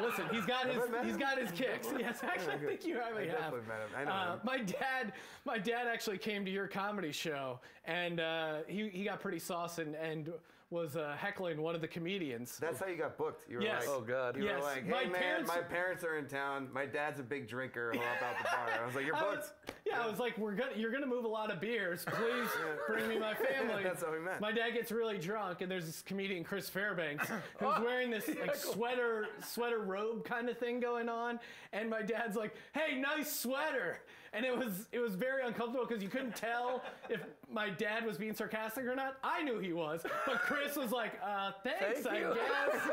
Listen, 0.00 0.24
he's 0.30 0.44
got 0.44 0.66
his 0.66 0.82
I 0.82 0.86
met 0.90 1.04
he's 1.06 1.16
got 1.16 1.38
his 1.38 1.50
kicks. 1.52 1.88
Yes, 1.98 2.18
actually, 2.22 2.54
I 2.54 2.58
think 2.58 2.84
you 2.86 2.96
probably 2.96 3.24
I 3.24 3.32
have. 3.32 3.38
definitely 3.38 3.68
met 3.68 3.80
him. 3.80 3.88
I 3.96 4.04
know 4.04 4.10
Uh, 4.10 4.32
him. 4.34 4.40
my 4.44 4.58
dad, 4.58 5.12
my 5.44 5.58
dad 5.58 5.86
actually 5.86 6.18
came 6.18 6.44
to 6.44 6.50
your 6.50 6.66
comedy 6.66 7.12
show, 7.12 7.60
and 7.84 8.20
uh, 8.20 8.56
he 8.66 8.88
he 8.90 9.04
got 9.04 9.20
pretty 9.20 9.38
sauce 9.38 9.78
and, 9.78 9.94
and 9.94 10.32
was 10.70 10.96
uh, 10.96 11.14
heckling 11.16 11.62
one 11.62 11.76
of 11.76 11.80
the 11.80 11.86
comedians. 11.86 12.58
That's 12.58 12.80
how 12.80 12.86
you 12.86 12.96
got 12.96 13.16
booked. 13.16 13.48
You 13.48 13.58
were 13.58 13.62
Yes. 13.62 13.86
like, 13.86 13.96
Oh, 13.96 14.00
God. 14.00 14.36
You 14.36 14.44
Yes. 14.46 14.56
were 14.60 14.66
like, 14.66 14.84
hey 14.84 14.90
My 14.90 15.04
man, 15.04 15.12
parents- 15.22 15.48
my 15.48 15.60
parents 15.60 16.02
are 16.02 16.18
in 16.18 16.26
town. 16.26 16.68
My 16.72 16.86
dad's 16.86 17.20
a 17.20 17.22
big 17.22 17.46
drinker. 17.48 17.92
He'll 17.92 18.02
help 18.02 18.22
out 18.22 18.38
the 18.38 18.44
bar. 18.44 18.82
I 18.82 18.84
was 18.84 18.96
like, 18.96 19.06
you're 19.06 19.14
I 19.14 19.20
booked. 19.20 19.36
was, 19.36 19.52
yeah, 19.86 20.02
I 20.02 20.10
was 20.10 20.18
like, 20.18 20.36
we're 20.36 20.56
gonna, 20.56 20.72
you're 20.74 20.90
gonna 20.90 21.06
move 21.06 21.24
a 21.24 21.28
lot 21.28 21.52
of 21.52 21.60
beers. 21.60 22.04
Please 22.04 22.48
bring 22.88 23.06
me 23.08 23.16
my 23.16 23.34
family. 23.34 23.82
That's 23.84 24.02
how 24.02 24.10
we 24.12 24.18
met. 24.18 24.40
My 24.40 24.50
dad 24.50 24.70
gets 24.70 24.90
really 24.90 25.18
drunk, 25.18 25.60
and 25.60 25.70
there's 25.70 25.86
this 25.86 26.02
comedian 26.02 26.42
Chris 26.42 26.68
Fairbanks 26.68 27.28
who's 27.28 27.78
wearing 27.84 28.10
this 28.10 28.26
like 28.28 28.56
sweater, 28.56 29.28
sweater 29.46 29.78
robe 29.78 30.24
kind 30.24 30.48
of 30.48 30.58
thing 30.58 30.80
going 30.80 31.08
on, 31.08 31.38
and 31.72 31.88
my 31.88 32.02
dad's 32.02 32.34
like, 32.36 32.54
"Hey, 32.72 32.98
nice 32.98 33.32
sweater," 33.32 34.00
and 34.36 34.44
it 34.44 34.56
was 34.56 34.86
it 34.92 34.98
was 34.98 35.14
very 35.14 35.42
uncomfortable 35.46 35.86
because 35.86 36.02
you 36.02 36.08
couldn't 36.10 36.36
tell 36.36 36.82
if 37.08 37.20
my 37.50 37.70
dad 37.70 38.04
was 38.04 38.18
being 38.18 38.34
sarcastic 38.34 38.84
or 38.84 38.94
not. 38.94 39.16
I 39.24 39.42
knew 39.42 39.58
he 39.58 39.72
was, 39.72 40.02
but 40.26 40.40
Chris 40.40 40.76
was 40.76 40.92
like, 40.92 41.12
uh, 41.24 41.52
"Thanks, 41.64 42.00
Thank 42.00 42.06
I 42.06 42.18
you." 42.18 42.34
guess." 42.34 42.82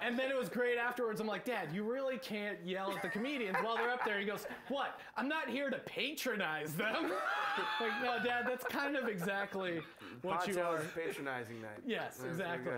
And 0.00 0.18
then 0.18 0.30
it 0.30 0.38
was 0.38 0.48
great 0.48 0.78
afterwards. 0.78 1.20
I'm 1.20 1.26
like, 1.26 1.44
Dad, 1.44 1.68
you 1.72 1.82
really 1.82 2.18
can't 2.18 2.58
yell 2.64 2.92
at 2.92 3.02
the 3.02 3.08
comedians 3.08 3.56
while 3.62 3.76
they're 3.76 3.90
up 3.90 4.04
there. 4.04 4.18
He 4.20 4.24
goes, 4.24 4.46
What? 4.68 5.00
I'm 5.16 5.28
not 5.28 5.48
here 5.48 5.70
to 5.70 5.78
patronize 5.78 6.72
them. 6.74 7.10
like, 7.80 7.90
no, 8.02 8.16
Dad, 8.24 8.44
that's 8.46 8.64
kind 8.64 8.96
of 8.96 9.08
exactly 9.08 9.80
what 10.22 10.46
you 10.46 10.54
Poncho 10.54 10.70
are. 10.70 10.84
patronizing 10.94 11.60
night. 11.60 11.80
Yes, 11.84 12.18
That's 12.18 12.30
exactly. 12.30 12.72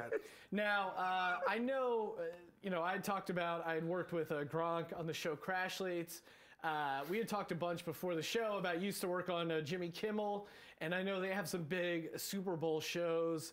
Now, 0.50 0.92
uh, 0.96 1.36
I 1.48 1.58
know, 1.58 2.14
uh, 2.18 2.22
you 2.62 2.70
know, 2.70 2.82
I 2.82 2.92
had 2.92 3.04
talked 3.04 3.30
about, 3.30 3.66
I 3.66 3.74
had 3.74 3.84
worked 3.84 4.12
with 4.12 4.32
uh, 4.32 4.44
Gronk 4.44 4.98
on 4.98 5.06
the 5.06 5.14
show 5.14 5.36
Crashletes. 5.36 6.20
Uh, 6.62 7.00
we 7.08 7.18
had 7.18 7.28
talked 7.28 7.52
a 7.52 7.54
bunch 7.54 7.84
before 7.84 8.14
the 8.14 8.22
show 8.22 8.56
about 8.58 8.80
used 8.82 9.00
to 9.00 9.08
work 9.08 9.28
on 9.30 9.50
uh, 9.50 9.60
Jimmy 9.62 9.88
Kimmel, 9.88 10.46
and 10.80 10.94
I 10.94 11.02
know 11.02 11.20
they 11.20 11.28
have 11.32 11.48
some 11.48 11.62
big 11.62 12.18
Super 12.18 12.56
Bowl 12.56 12.80
shows. 12.80 13.52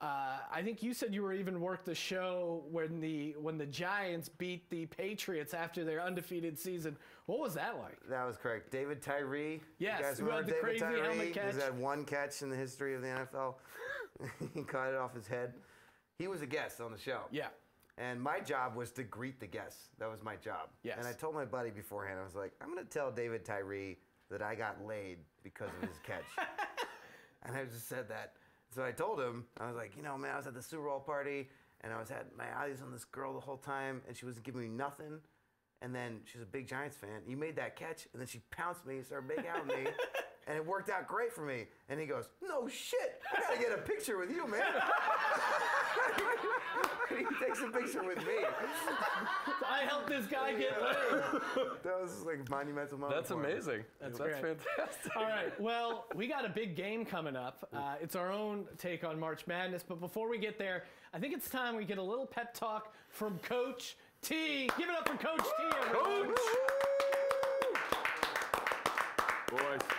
Uh, 0.00 0.36
I 0.52 0.62
think 0.62 0.82
you 0.82 0.92
said 0.92 1.14
you 1.14 1.22
were 1.22 1.32
even 1.32 1.58
worked 1.60 1.86
the 1.86 1.94
show 1.94 2.64
when 2.70 3.00
the 3.00 3.34
when 3.40 3.56
the 3.56 3.64
Giants 3.64 4.28
beat 4.28 4.68
the 4.68 4.84
Patriots 4.86 5.54
after 5.54 5.84
their 5.84 6.02
undefeated 6.02 6.58
season. 6.58 6.96
What 7.24 7.38
was 7.40 7.54
that 7.54 7.78
like? 7.78 7.98
That 8.08 8.26
was 8.26 8.36
correct. 8.36 8.70
David 8.70 9.00
Tyree. 9.00 9.60
Yes, 9.78 9.98
You 10.00 10.04
guys 10.04 10.18
who 10.18 10.28
had 10.28 10.46
the 10.46 10.52
David 10.52 10.62
crazy 10.62 10.80
Tyree? 10.80 11.30
catch. 11.30 11.54
He's 11.54 11.62
had 11.62 11.78
one 11.78 12.04
catch 12.04 12.42
in 12.42 12.50
the 12.50 12.56
history 12.56 12.94
of 12.94 13.00
the 13.00 13.08
NFL. 13.08 13.54
he 14.54 14.62
caught 14.62 14.90
it 14.90 14.96
off 14.96 15.14
his 15.14 15.26
head. 15.26 15.54
He 16.18 16.28
was 16.28 16.42
a 16.42 16.46
guest 16.46 16.80
on 16.80 16.92
the 16.92 16.98
show. 16.98 17.20
Yeah. 17.30 17.48
And 17.98 18.20
my 18.20 18.40
job 18.40 18.76
was 18.76 18.90
to 18.92 19.02
greet 19.02 19.40
the 19.40 19.46
guests. 19.46 19.88
That 19.98 20.10
was 20.10 20.22
my 20.22 20.36
job. 20.36 20.68
Yes. 20.82 20.96
And 20.98 21.06
I 21.06 21.12
told 21.12 21.34
my 21.34 21.46
buddy 21.46 21.70
beforehand, 21.70 22.18
I 22.20 22.24
was 22.24 22.34
like, 22.34 22.52
I'm 22.60 22.72
going 22.72 22.84
to 22.84 22.90
tell 22.90 23.10
David 23.10 23.44
Tyree 23.44 23.96
that 24.30 24.42
I 24.42 24.54
got 24.54 24.84
laid 24.86 25.18
because 25.42 25.70
of 25.82 25.88
his 25.88 25.98
catch. 26.04 26.24
and 27.44 27.56
I 27.56 27.64
just 27.64 27.88
said 27.88 28.08
that. 28.08 28.34
So 28.74 28.84
I 28.84 28.92
told 28.92 29.18
him, 29.18 29.44
I 29.58 29.66
was 29.66 29.76
like, 29.76 29.96
you 29.96 30.02
know, 30.02 30.18
man, 30.18 30.32
I 30.34 30.36
was 30.36 30.46
at 30.46 30.54
the 30.54 30.62
Super 30.62 30.88
Bowl 30.88 31.00
party 31.00 31.48
and 31.80 31.92
I 31.92 31.98
was 31.98 32.10
had 32.10 32.26
my 32.36 32.46
eyes 32.58 32.82
on 32.82 32.92
this 32.92 33.04
girl 33.04 33.32
the 33.32 33.40
whole 33.40 33.56
time 33.56 34.02
and 34.06 34.16
she 34.16 34.26
wasn't 34.26 34.44
giving 34.44 34.60
me 34.60 34.68
nothing. 34.68 35.20
And 35.80 35.94
then 35.94 36.20
she's 36.24 36.42
a 36.42 36.46
big 36.46 36.66
Giants 36.66 36.96
fan. 36.96 37.22
You 37.26 37.36
made 37.36 37.56
that 37.56 37.76
catch 37.76 38.08
and 38.12 38.20
then 38.20 38.26
she 38.26 38.40
pounced 38.50 38.84
me, 38.84 39.00
started 39.02 39.28
making 39.28 39.46
out 39.46 39.66
with 39.66 39.76
me. 39.76 39.84
And 40.46 40.56
it 40.56 40.64
worked 40.64 40.90
out 40.90 41.08
great 41.08 41.32
for 41.32 41.44
me. 41.44 41.66
And 41.88 41.98
he 41.98 42.06
goes, 42.06 42.28
No 42.42 42.68
shit. 42.68 43.20
I 43.36 43.40
gotta 43.40 43.58
get 43.58 43.72
a 43.72 43.82
picture 43.82 44.18
with 44.18 44.30
you, 44.30 44.46
man. 44.46 44.62
he 47.08 47.44
takes 47.44 47.60
a 47.60 47.66
picture 47.66 48.04
with 48.04 48.18
me. 48.18 48.44
I 49.68 49.80
helped 49.88 50.08
this 50.08 50.26
guy 50.26 50.54
get 50.54 50.80
laid. 50.80 51.22
That 51.82 52.00
was 52.00 52.22
like 52.24 52.40
a 52.46 52.50
monumental 52.50 52.98
moment. 52.98 53.16
That's 53.16 53.30
for 53.30 53.34
him. 53.34 53.44
amazing. 53.44 53.84
That's, 54.00 54.18
great. 54.18 54.34
fantastic. 54.34 55.16
All 55.16 55.24
right. 55.24 55.58
Well, 55.60 56.06
we 56.14 56.28
got 56.28 56.44
a 56.44 56.48
big 56.48 56.76
game 56.76 57.04
coming 57.04 57.36
up. 57.36 57.68
Uh, 57.74 57.94
it's 58.00 58.14
our 58.14 58.30
own 58.30 58.66
take 58.78 59.04
on 59.04 59.18
March 59.18 59.46
Madness. 59.46 59.84
But 59.86 60.00
before 60.00 60.28
we 60.28 60.38
get 60.38 60.58
there, 60.58 60.84
I 61.12 61.18
think 61.18 61.34
it's 61.34 61.48
time 61.48 61.76
we 61.76 61.84
get 61.84 61.98
a 61.98 62.02
little 62.02 62.26
pep 62.26 62.54
talk 62.54 62.94
from 63.08 63.38
Coach 63.38 63.96
T. 64.22 64.68
Give 64.78 64.88
it 64.88 64.96
up 64.96 65.08
for 65.08 65.16
Coach 65.16 65.42
T. 65.42 65.76
Everyone. 65.88 66.34
boys. 69.50 69.95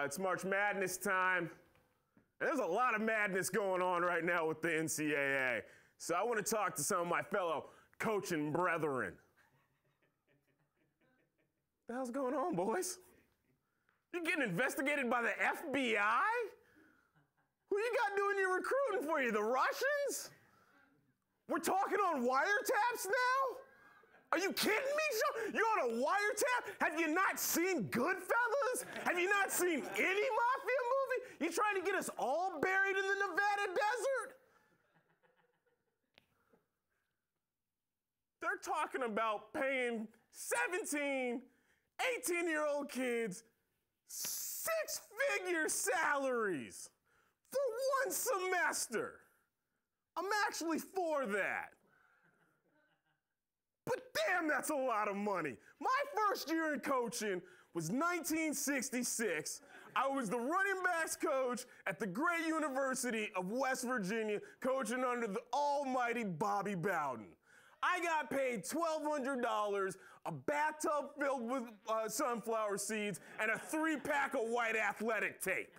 Uh, 0.00 0.04
it's 0.04 0.18
March 0.18 0.44
Madness 0.44 0.96
time. 0.96 1.50
And 2.40 2.48
there's 2.48 2.60
a 2.60 2.64
lot 2.64 2.94
of 2.94 3.02
madness 3.02 3.50
going 3.50 3.82
on 3.82 4.02
right 4.02 4.24
now 4.24 4.46
with 4.46 4.62
the 4.62 4.68
NCAA. 4.68 5.60
So 5.98 6.14
I 6.14 6.24
want 6.24 6.44
to 6.44 6.54
talk 6.54 6.74
to 6.76 6.82
some 6.82 7.00
of 7.00 7.06
my 7.06 7.22
fellow 7.22 7.66
coaching 7.98 8.50
brethren. 8.50 9.12
The 11.88 11.94
hell's 11.94 12.10
going 12.10 12.34
on, 12.34 12.54
boys? 12.54 12.98
You 14.14 14.24
getting 14.24 14.42
investigated 14.42 15.10
by 15.10 15.22
the 15.22 15.28
FBI? 15.28 16.20
Who 17.68 17.78
you 17.78 17.92
got 17.98 18.16
doing 18.16 18.38
your 18.38 18.56
recruiting 18.56 19.06
for 19.06 19.20
you? 19.20 19.32
The 19.32 19.42
Russians? 19.42 20.30
We're 21.48 21.58
talking 21.58 21.98
on 21.98 22.22
wiretaps 22.22 23.06
now? 23.06 23.59
Are 24.32 24.38
you 24.38 24.52
kidding 24.52 24.76
me? 24.76 25.06
Sean? 25.18 25.54
You're 25.54 25.64
on 25.82 25.90
a 25.90 25.92
wiretap? 25.94 26.86
Have 26.86 27.00
you 27.00 27.12
not 27.12 27.40
seen 27.40 27.84
Goodfellas? 27.84 28.84
Have 29.04 29.18
you 29.18 29.28
not 29.28 29.50
seen 29.50 29.82
any 29.96 30.26
mafia 30.38 30.80
movie? 30.94 31.20
You 31.40 31.50
trying 31.50 31.74
to 31.76 31.82
get 31.84 31.96
us 31.96 32.08
all 32.16 32.60
buried 32.60 32.96
in 32.96 33.02
the 33.02 33.14
Nevada 33.14 33.66
desert? 33.66 34.36
They're 38.40 38.74
talking 38.74 39.02
about 39.02 39.52
paying 39.52 40.06
17, 40.32 41.42
18 42.28 42.48
year 42.48 42.66
old 42.66 42.88
kids 42.88 43.44
six 44.06 45.00
figure 45.38 45.68
salaries 45.68 46.90
for 47.50 47.60
one 48.04 48.12
semester. 48.12 49.14
I'm 50.16 50.28
actually 50.46 50.78
for 50.78 51.26
that. 51.26 51.70
But 53.90 54.02
damn, 54.14 54.46
that's 54.46 54.70
a 54.70 54.74
lot 54.74 55.08
of 55.08 55.16
money. 55.16 55.56
My 55.80 55.88
first 56.14 56.48
year 56.48 56.72
in 56.72 56.80
coaching 56.80 57.42
was 57.74 57.90
1966. 57.90 59.62
I 59.96 60.06
was 60.06 60.30
the 60.30 60.38
running 60.38 60.80
backs 60.84 61.16
coach 61.16 61.62
at 61.88 61.98
the 61.98 62.06
great 62.06 62.46
University 62.46 63.30
of 63.34 63.50
West 63.50 63.84
Virginia, 63.84 64.38
coaching 64.60 65.02
under 65.02 65.26
the 65.26 65.40
almighty 65.52 66.22
Bobby 66.22 66.76
Bowden. 66.76 67.26
I 67.82 67.98
got 68.00 68.30
paid 68.30 68.62
$1,200, 68.62 69.96
a 70.26 70.32
bathtub 70.32 71.10
filled 71.18 71.50
with 71.50 71.64
uh, 71.88 72.08
sunflower 72.08 72.78
seeds, 72.78 73.18
and 73.40 73.50
a 73.50 73.58
three 73.58 73.96
pack 73.96 74.34
of 74.34 74.42
white 74.42 74.76
athletic 74.76 75.42
tape. 75.42 75.74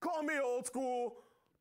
Call 0.00 0.24
me 0.24 0.34
old 0.42 0.66
school, 0.66 1.14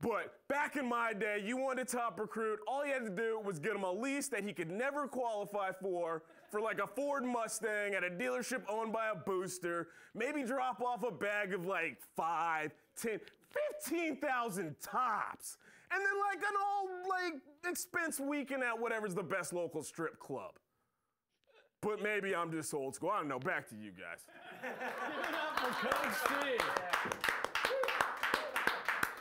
but 0.04 0.34
back 0.50 0.76
in 0.76 0.88
my 0.88 1.14
day, 1.14 1.42
you 1.44 1.56
wanted 1.58 1.88
a 1.88 1.90
top 1.90 2.20
recruit, 2.20 2.60
all 2.68 2.86
you 2.86 2.92
had 2.92 3.06
to 3.06 3.10
do 3.10 3.40
was 3.44 3.58
get 3.58 3.74
him 3.74 3.84
a 3.84 3.92
lease 3.92 4.28
that 4.28 4.44
he 4.44 4.52
could 4.52 4.70
never 4.70 5.08
qualify 5.08 5.72
for, 5.82 6.24
for 6.52 6.60
like 6.62 6.80
a 6.80 6.88
Ford 6.88 7.24
Mustang 7.24 7.96
at 7.96 8.04
a 8.04 8.10
dealership 8.10 8.62
owned 8.70 8.92
by 8.92 9.10
a 9.10 9.16
booster, 9.16 9.88
maybe 10.14 10.44
drop 10.44 10.82
off 10.82 11.04
a 11.04 11.12
bag 11.12 11.54
of 11.54 11.66
like 11.66 11.98
five, 12.18 12.74
ten, 12.96 13.20
fifteen 13.50 14.18
thousand 14.18 14.76
tops. 14.82 15.58
And 15.90 16.02
then 16.02 16.14
like 16.30 16.40
an 16.40 16.56
all 16.66 16.88
like 17.10 17.42
expense 17.70 18.20
weekend 18.20 18.64
at 18.64 18.78
whatever's 18.78 19.16
the 19.16 19.24
best 19.24 19.54
local 19.54 19.84
strip 19.84 20.20
club. 20.20 20.52
But 21.82 22.02
maybe 22.02 22.36
I'm 22.36 22.52
just 22.52 22.74
old 22.74 22.96
school. 22.96 23.10
I 23.10 23.20
don't 23.20 23.28
know. 23.28 23.40
Back 23.40 23.70
to 23.70 23.76
you 23.76 23.92
guys. 23.92 24.20
Give 24.62 24.72
it 25.30 25.36
up 25.36 25.60
for 25.60 25.88
Coach 25.88 26.44
T. 26.44 27.43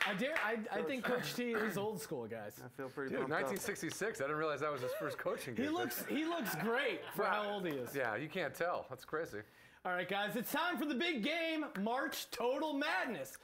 I 0.07 0.13
dare. 0.13 0.35
I, 0.43 0.79
I 0.79 0.81
think 0.81 1.03
Coach 1.03 1.33
T 1.35 1.51
is 1.51 1.77
old 1.77 2.01
school, 2.01 2.25
guys. 2.27 2.59
I 2.63 2.67
feel 2.75 2.89
pretty 2.89 3.11
Dude, 3.11 3.19
pumped 3.19 3.33
up. 3.33 3.43
1966. 3.43 4.19
I 4.19 4.23
didn't 4.23 4.37
realize 4.37 4.59
that 4.61 4.71
was 4.71 4.81
his 4.81 4.91
first 4.99 5.17
coaching 5.17 5.55
game. 5.55 5.65
He 5.65 5.71
looks. 5.71 6.03
He 6.09 6.25
looks 6.25 6.55
great 6.55 7.01
for 7.15 7.25
how 7.25 7.49
old 7.49 7.65
he 7.65 7.73
is. 7.73 7.95
Yeah, 7.95 8.15
you 8.15 8.27
can't 8.27 8.53
tell. 8.53 8.85
That's 8.89 9.05
crazy. 9.05 9.39
All 9.85 9.91
right, 9.91 10.07
guys, 10.07 10.35
it's 10.35 10.51
time 10.51 10.77
for 10.77 10.85
the 10.85 10.95
big 10.95 11.23
game, 11.23 11.65
March 11.81 12.31
Total 12.31 12.73
Madness. 12.73 13.37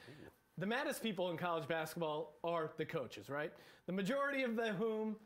The 0.56 0.66
maddest 0.66 1.02
people 1.02 1.30
in 1.30 1.36
college 1.36 1.68
basketball 1.68 2.38
are 2.42 2.70
the 2.78 2.84
coaches, 2.84 3.28
right? 3.28 3.52
The 3.86 3.92
majority 3.92 4.42
of 4.42 4.56
the 4.56 4.72
whom 4.72 5.16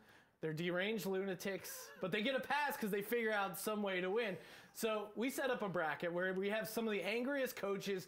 they're 0.41 0.53
deranged 0.53 1.05
lunatics, 1.05 1.89
but 2.01 2.11
they 2.11 2.21
get 2.21 2.35
a 2.35 2.39
pass 2.39 2.73
because 2.73 2.91
they 2.91 3.01
figure 3.01 3.31
out 3.31 3.57
some 3.57 3.81
way 3.81 4.01
to 4.01 4.09
win. 4.09 4.35
So 4.73 5.07
we 5.15 5.29
set 5.29 5.49
up 5.49 5.61
a 5.61 5.69
bracket 5.69 6.11
where 6.11 6.33
we 6.33 6.49
have 6.49 6.67
some 6.67 6.85
of 6.85 6.91
the 6.91 7.01
angriest 7.01 7.55
coaches 7.55 8.07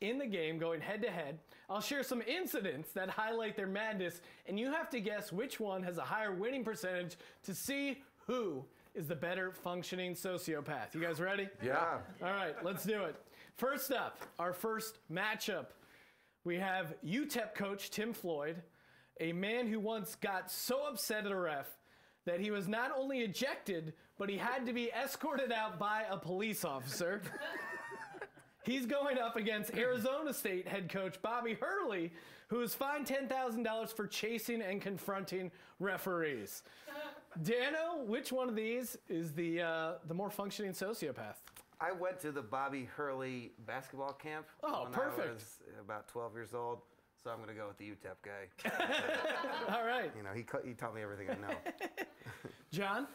in 0.00 0.18
the 0.18 0.26
game 0.26 0.58
going 0.58 0.80
head 0.80 1.02
to 1.02 1.10
head. 1.10 1.38
I'll 1.68 1.80
share 1.80 2.02
some 2.02 2.22
incidents 2.22 2.92
that 2.92 3.10
highlight 3.10 3.56
their 3.56 3.66
madness, 3.66 4.20
and 4.46 4.58
you 4.58 4.70
have 4.72 4.88
to 4.90 5.00
guess 5.00 5.32
which 5.32 5.60
one 5.60 5.82
has 5.82 5.98
a 5.98 6.02
higher 6.02 6.32
winning 6.32 6.64
percentage 6.64 7.16
to 7.44 7.54
see 7.54 8.02
who 8.26 8.64
is 8.94 9.06
the 9.06 9.16
better 9.16 9.52
functioning 9.52 10.14
sociopath. 10.14 10.94
You 10.94 11.00
guys 11.00 11.20
ready? 11.20 11.48
Yeah. 11.62 11.98
All 12.22 12.32
right, 12.32 12.54
let's 12.64 12.84
do 12.84 13.04
it. 13.04 13.16
First 13.56 13.92
up, 13.92 14.20
our 14.38 14.52
first 14.52 14.98
matchup. 15.12 15.66
We 16.44 16.56
have 16.56 16.94
UTEP 17.04 17.54
coach 17.54 17.90
Tim 17.90 18.12
Floyd, 18.12 18.62
a 19.20 19.32
man 19.32 19.66
who 19.66 19.80
once 19.80 20.14
got 20.14 20.50
so 20.50 20.86
upset 20.86 21.26
at 21.26 21.32
a 21.32 21.36
ref 21.36 21.68
that 22.24 22.40
he 22.40 22.50
was 22.50 22.68
not 22.68 22.92
only 22.96 23.20
ejected, 23.20 23.94
but 24.18 24.28
he 24.28 24.36
had 24.36 24.66
to 24.66 24.72
be 24.72 24.90
escorted 24.90 25.52
out 25.52 25.78
by 25.78 26.04
a 26.10 26.16
police 26.16 26.64
officer. 26.64 27.20
He's 28.64 28.86
going 28.86 29.18
up 29.18 29.36
against 29.36 29.74
Arizona 29.74 30.32
State 30.34 30.66
head 30.68 30.88
coach 30.90 31.20
Bobby 31.22 31.54
Hurley, 31.54 32.12
who 32.48 32.60
is 32.60 32.74
fined 32.74 33.06
$10,000 33.06 33.96
for 33.96 34.06
chasing 34.06 34.60
and 34.62 34.80
confronting 34.80 35.50
referees. 35.80 36.62
Dano, 37.42 38.02
which 38.06 38.32
one 38.32 38.48
of 38.48 38.56
these 38.56 38.96
is 39.08 39.32
the 39.32 39.62
uh, 39.62 39.92
the 40.08 40.14
more 40.14 40.30
functioning 40.30 40.72
sociopath? 40.72 41.36
I 41.80 41.92
went 41.92 42.18
to 42.20 42.32
the 42.32 42.42
Bobby 42.42 42.88
Hurley 42.96 43.52
basketball 43.66 44.12
camp 44.14 44.46
Oh, 44.64 44.84
when 44.84 44.92
perfect. 44.92 45.28
I 45.28 45.32
was 45.32 45.58
about 45.80 46.08
12 46.08 46.34
years 46.34 46.54
old. 46.54 46.80
So 47.22 47.30
I'm 47.30 47.36
going 47.36 47.48
to 47.48 47.54
go 47.54 47.66
with 47.68 47.78
the 47.78 47.84
UTEP 47.84 48.16
guy. 48.24 49.74
All 49.76 49.84
right, 49.84 50.10
You 50.16 50.22
know, 50.22 50.30
he, 50.34 50.44
he 50.66 50.74
taught 50.74 50.94
me 50.94 51.02
everything 51.02 51.28
I 51.30 51.34
know. 51.34 51.54
John. 52.72 53.06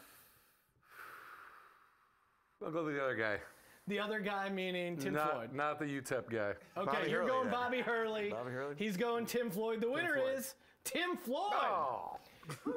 I'll 2.64 2.70
go 2.70 2.84
with 2.84 2.94
the 2.94 3.02
other 3.02 3.16
guy. 3.16 3.38
The 3.86 3.98
other 3.98 4.20
guy 4.20 4.48
meaning 4.48 4.96
Tim 4.96 5.12
not, 5.14 5.32
Floyd. 5.32 5.52
not 5.52 5.78
the 5.78 5.84
UTEP 5.84 6.30
guy. 6.30 6.54
Okay, 6.76 6.86
Bobby 6.86 7.10
you're 7.10 7.20
Hurley, 7.20 7.30
going 7.30 7.44
then. 7.44 7.52
Bobby 7.52 7.80
Hurley. 7.80 8.30
Bobby 8.30 8.50
Hurley? 8.50 8.74
He's 8.78 8.96
going 8.96 9.26
Tim 9.26 9.50
Floyd. 9.50 9.80
The 9.80 9.90
winner 9.90 10.16
is 10.16 10.54
Tim 10.84 11.16
Floyd. 11.16 11.52
Oh. 11.54 12.16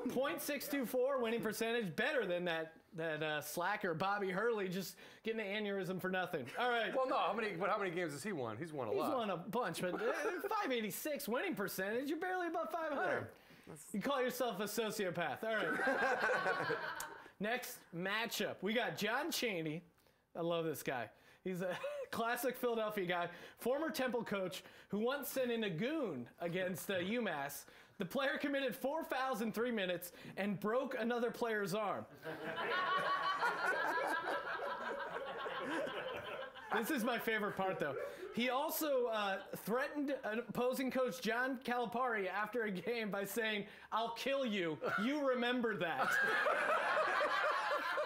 .624 0.10 1.22
winning 1.22 1.42
percentage, 1.42 1.96
better 1.96 2.26
than 2.26 2.46
that 2.46 2.74
that 2.96 3.22
uh, 3.22 3.42
slacker 3.42 3.94
Bobby 3.94 4.32
Hurley 4.32 4.68
just 4.68 4.96
getting 5.24 5.40
an 5.40 5.64
aneurysm 5.64 6.02
for 6.02 6.10
nothing. 6.10 6.46
All 6.60 6.70
right. 6.70 6.96
Well, 6.96 7.08
no. 7.08 7.18
How 7.18 7.34
many? 7.34 7.50
But 7.50 7.70
how 7.70 7.78
many 7.78 7.92
games 7.92 8.14
has 8.14 8.24
he 8.24 8.32
won? 8.32 8.58
He's 8.58 8.74
won 8.74 8.88
a 8.88 8.92
He's 8.92 9.00
lot. 9.00 9.08
He's 9.10 9.16
won 9.16 9.30
a 9.30 9.38
bunch, 9.38 9.82
but 9.82 9.94
uh, 9.96 9.98
586 10.50 11.28
winning 11.28 11.54
percentage, 11.54 12.10
you're 12.10 12.18
barely 12.18 12.48
above 12.48 12.72
500. 12.72 13.28
You 13.92 14.02
call 14.02 14.22
yourself 14.22 14.60
a 14.62 14.64
sociopath. 14.64 15.44
All 15.44 15.56
right. 15.56 15.78
Next 17.40 17.80
matchup, 17.96 18.56
we 18.62 18.74
got 18.74 18.98
John 18.98 19.30
Chaney. 19.32 19.84
I 20.38 20.42
love 20.42 20.66
this 20.66 20.84
guy. 20.84 21.10
He's 21.44 21.62
a 21.62 21.76
classic 22.12 22.56
Philadelphia 22.58 23.06
guy, 23.06 23.30
former 23.58 23.90
Temple 23.90 24.24
coach 24.24 24.64
who 24.90 25.00
once 25.00 25.28
sent 25.30 25.52
in 25.52 25.64
a 25.64 25.70
goon 25.70 26.28
against 26.40 26.90
uh, 26.90 27.00
UMass. 27.00 27.66
The 27.98 28.06
player 28.06 28.38
committed 28.40 28.76
four 28.76 29.04
fouls 29.04 29.42
in 29.42 29.52
three 29.52 29.72
minutes 29.72 30.12
and 30.38 30.60
broke 30.60 30.96
another 31.00 31.32
player's 31.32 31.74
arm. 31.74 32.06
This 36.76 36.92
is 36.92 37.04
my 37.04 37.18
favorite 37.18 37.56
part, 37.56 37.80
though. 37.80 37.96
He 38.36 38.50
also 38.50 39.06
uh, 39.06 39.38
threatened 39.56 40.14
opposing 40.50 40.92
coach 40.92 41.22
John 41.22 41.60
Calipari 41.64 42.28
after 42.28 42.64
a 42.64 42.72
game 42.72 43.10
by 43.10 43.24
saying, 43.24 43.66
"I'll 43.92 44.12
kill 44.12 44.46
you. 44.46 44.78
You 45.04 45.28
remember 45.28 45.78
that." 45.78 46.10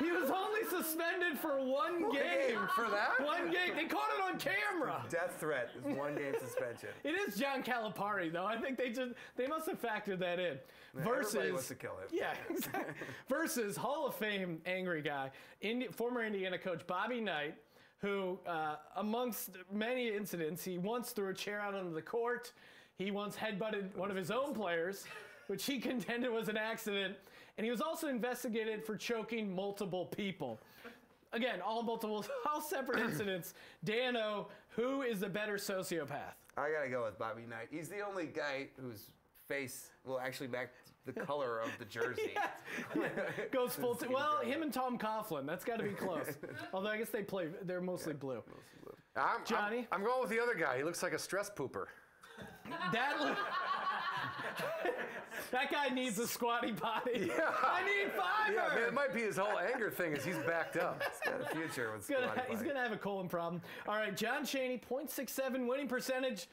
he 0.03 0.11
was 0.11 0.29
only 0.29 0.63
suspended 0.69 1.37
for 1.39 1.57
one 1.63 2.11
game. 2.11 2.57
For 2.75 2.89
that? 2.89 3.23
One 3.23 3.45
game. 3.51 3.75
They 3.75 3.85
caught 3.85 4.09
it 4.17 4.23
on 4.23 4.39
camera. 4.39 5.03
Death 5.09 5.37
threat 5.39 5.69
is 5.77 5.95
one 5.97 6.15
game 6.15 6.33
suspension. 6.39 6.89
It 7.03 7.09
is 7.27 7.35
John 7.37 7.63
Calipari, 7.63 8.31
though. 8.31 8.45
I 8.45 8.57
think 8.57 8.77
they 8.77 8.89
just 8.89 9.13
they 9.35 9.47
must 9.47 9.67
have 9.67 9.81
factored 9.81 10.19
that 10.19 10.39
in. 10.39 10.57
Everybody 10.97 11.21
Versus, 11.23 11.51
wants 11.51 11.67
to 11.69 11.75
kill 11.75 11.91
him. 11.91 12.07
yeah, 12.11 12.33
exactly. 12.49 12.93
Versus 13.29 13.77
Hall 13.77 14.07
of 14.07 14.15
Fame 14.15 14.59
angry 14.65 15.01
guy, 15.01 15.31
Indi- 15.61 15.87
former 15.87 16.23
Indiana 16.23 16.57
coach 16.57 16.85
Bobby 16.87 17.21
Knight, 17.21 17.55
who, 17.99 18.39
uh, 18.47 18.75
amongst 18.97 19.51
many 19.71 20.09
incidents, 20.09 20.63
he 20.63 20.77
once 20.77 21.11
threw 21.11 21.29
a 21.29 21.33
chair 21.33 21.59
out 21.61 21.73
onto 21.75 21.93
the 21.93 22.01
court. 22.01 22.51
He 22.97 23.09
once 23.11 23.35
headbutted 23.35 23.95
one 23.95 24.11
of 24.11 24.17
his 24.17 24.31
own 24.31 24.53
players, 24.53 25.05
which 25.47 25.65
he 25.65 25.79
contended 25.89 26.29
was 26.31 26.49
an 26.49 26.57
accident. 26.57 27.15
And 27.57 27.65
he 27.65 27.71
was 27.71 27.81
also 27.81 28.07
investigated 28.07 28.83
for 28.83 28.95
choking 28.95 29.53
multiple 29.53 30.05
people. 30.05 30.59
Again, 31.33 31.61
all 31.61 31.83
multiple, 31.83 32.25
all 32.51 32.61
separate 32.61 32.99
incidents. 33.05 33.53
Dano, 33.83 34.47
who 34.69 35.01
is 35.01 35.19
the 35.19 35.29
better 35.29 35.55
sociopath? 35.55 36.35
I 36.57 36.69
got 36.71 36.83
to 36.83 36.89
go 36.89 37.05
with 37.05 37.17
Bobby 37.17 37.43
Knight. 37.49 37.67
He's 37.71 37.87
the 37.89 38.01
only 38.01 38.25
guy 38.25 38.67
whose 38.81 39.11
face 39.47 39.91
will 40.05 40.19
actually 40.19 40.47
match 40.47 40.69
the 41.05 41.13
color 41.13 41.59
of 41.59 41.69
the 41.79 41.85
jersey. 41.89 42.31
Goes 43.51 43.73
full. 43.75 43.95
T- 43.95 44.07
well, 44.07 44.39
him 44.39 44.61
and 44.61 44.73
Tom 44.73 44.97
Coughlin. 44.97 45.45
That's 45.45 45.63
got 45.63 45.77
to 45.77 45.83
be 45.83 45.91
close. 45.91 46.37
Although 46.73 46.89
I 46.89 46.97
guess 46.97 47.09
they 47.09 47.23
play. 47.23 47.47
They're 47.63 47.81
mostly 47.81 48.13
blue. 48.13 48.43
I'm, 49.15 49.23
I'm- 49.23 49.39
Johnny? 49.45 49.87
I'm, 49.91 50.03
going 50.03 50.21
with 50.21 50.29
the 50.29 50.39
other 50.39 50.55
guy. 50.55 50.77
He 50.77 50.83
looks 50.83 51.01
like 51.03 51.13
a 51.13 51.19
stress 51.19 51.49
pooper. 51.49 51.85
That 52.93 53.19
look. 53.19 53.37
That 55.51 55.69
guy 55.71 55.89
needs 55.89 56.17
a 56.17 56.27
squatty 56.27 56.71
potty. 56.71 57.29
I 57.63 57.83
need 57.83 58.11
fiber. 58.13 58.53
Yeah, 58.55 58.75
man, 58.75 58.87
it 58.87 58.93
might 58.93 59.13
be 59.13 59.21
his 59.21 59.35
whole 59.37 59.59
anger 59.59 59.89
thing 59.91 60.13
is 60.13 60.23
he's 60.23 60.37
backed 60.47 60.77
up. 60.77 61.01
He's 61.03 61.31
got 61.31 61.41
a 61.41 61.55
future 61.55 61.91
with 61.91 62.07
He's 62.07 62.15
gonna- 62.15 62.31
squatty 62.31 62.51
he's 62.51 62.61
gonna 62.61 62.79
have 62.81 62.93
a 62.93 62.97
colon 62.97 63.27
problem. 63.27 63.61
All 63.87 63.95
right, 63.95 64.15
John 64.15 64.45
Chaney, 64.45 64.81
0.67 64.89 65.67
winning 65.67 65.87
percentage. 65.89 66.47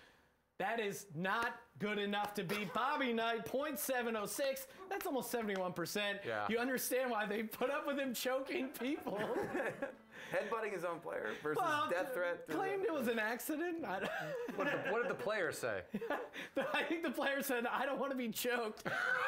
That 0.59 0.81
is 0.81 1.07
not 1.14 1.55
good 1.79 1.99
enough 1.99 2.35
to 2.35 2.42
beat 2.42 2.73
Bobby 2.75 3.12
Knight, 3.12 3.47
0.706. 3.47 4.66
That's 4.90 5.07
almost 5.07 5.33
71%. 5.33 6.18
Yeah. 6.27 6.47
You 6.49 6.59
understand 6.59 7.12
why 7.12 7.27
they 7.27 7.44
put 7.44 7.71
up 7.71 7.87
with 7.87 7.97
him 7.97 8.12
choking 8.12 8.68
people. 8.68 9.21
Headbutting 10.33 10.73
his 10.73 10.85
own 10.85 10.99
player 10.99 11.31
versus 11.44 11.62
Well, 11.62 11.88
death 11.88 12.12
threat. 12.12 12.49
Claimed 12.49 12.85
it 12.85 12.92
was 12.92 13.07
an 13.07 13.18
accident. 13.21 13.85
What 14.57 14.64
did 14.68 14.85
the, 14.85 14.90
what 14.90 15.03
did 15.03 15.11
the 15.11 15.23
player 15.23 15.53
say? 15.53 15.83
I 16.75 16.83
think 16.83 17.05
the 17.05 17.11
player 17.11 17.40
said, 17.42 17.64
I 17.66 17.87
don't 17.87 18.01
want 18.01 18.11
to 18.11 18.18
be 18.18 18.29
choked, 18.29 18.83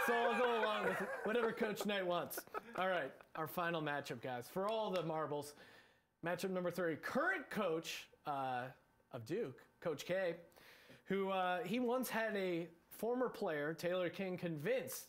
so 0.08 0.12
I'll 0.12 0.36
go 0.36 0.60
along 0.60 0.86
with 0.86 0.96
whatever 1.22 1.52
Coach 1.52 1.86
Knight 1.86 2.04
wants. 2.04 2.40
All 2.76 2.88
right, 2.88 3.12
our 3.36 3.46
final 3.46 3.80
matchup, 3.80 4.20
guys. 4.20 4.48
For 4.52 4.68
all 4.68 4.90
the 4.90 5.04
marbles, 5.04 5.54
matchup 6.26 6.50
number 6.50 6.72
three. 6.72 6.96
Current 6.96 7.48
coach 7.48 8.08
uh, 8.26 8.62
of 9.12 9.24
Duke, 9.24 9.60
Coach 9.80 10.04
K, 10.04 10.34
who 11.10 11.28
uh, 11.28 11.58
he 11.64 11.80
once 11.80 12.08
had 12.08 12.34
a 12.36 12.68
former 12.88 13.28
player, 13.28 13.74
Taylor 13.74 14.08
King, 14.08 14.38
convinced 14.38 15.08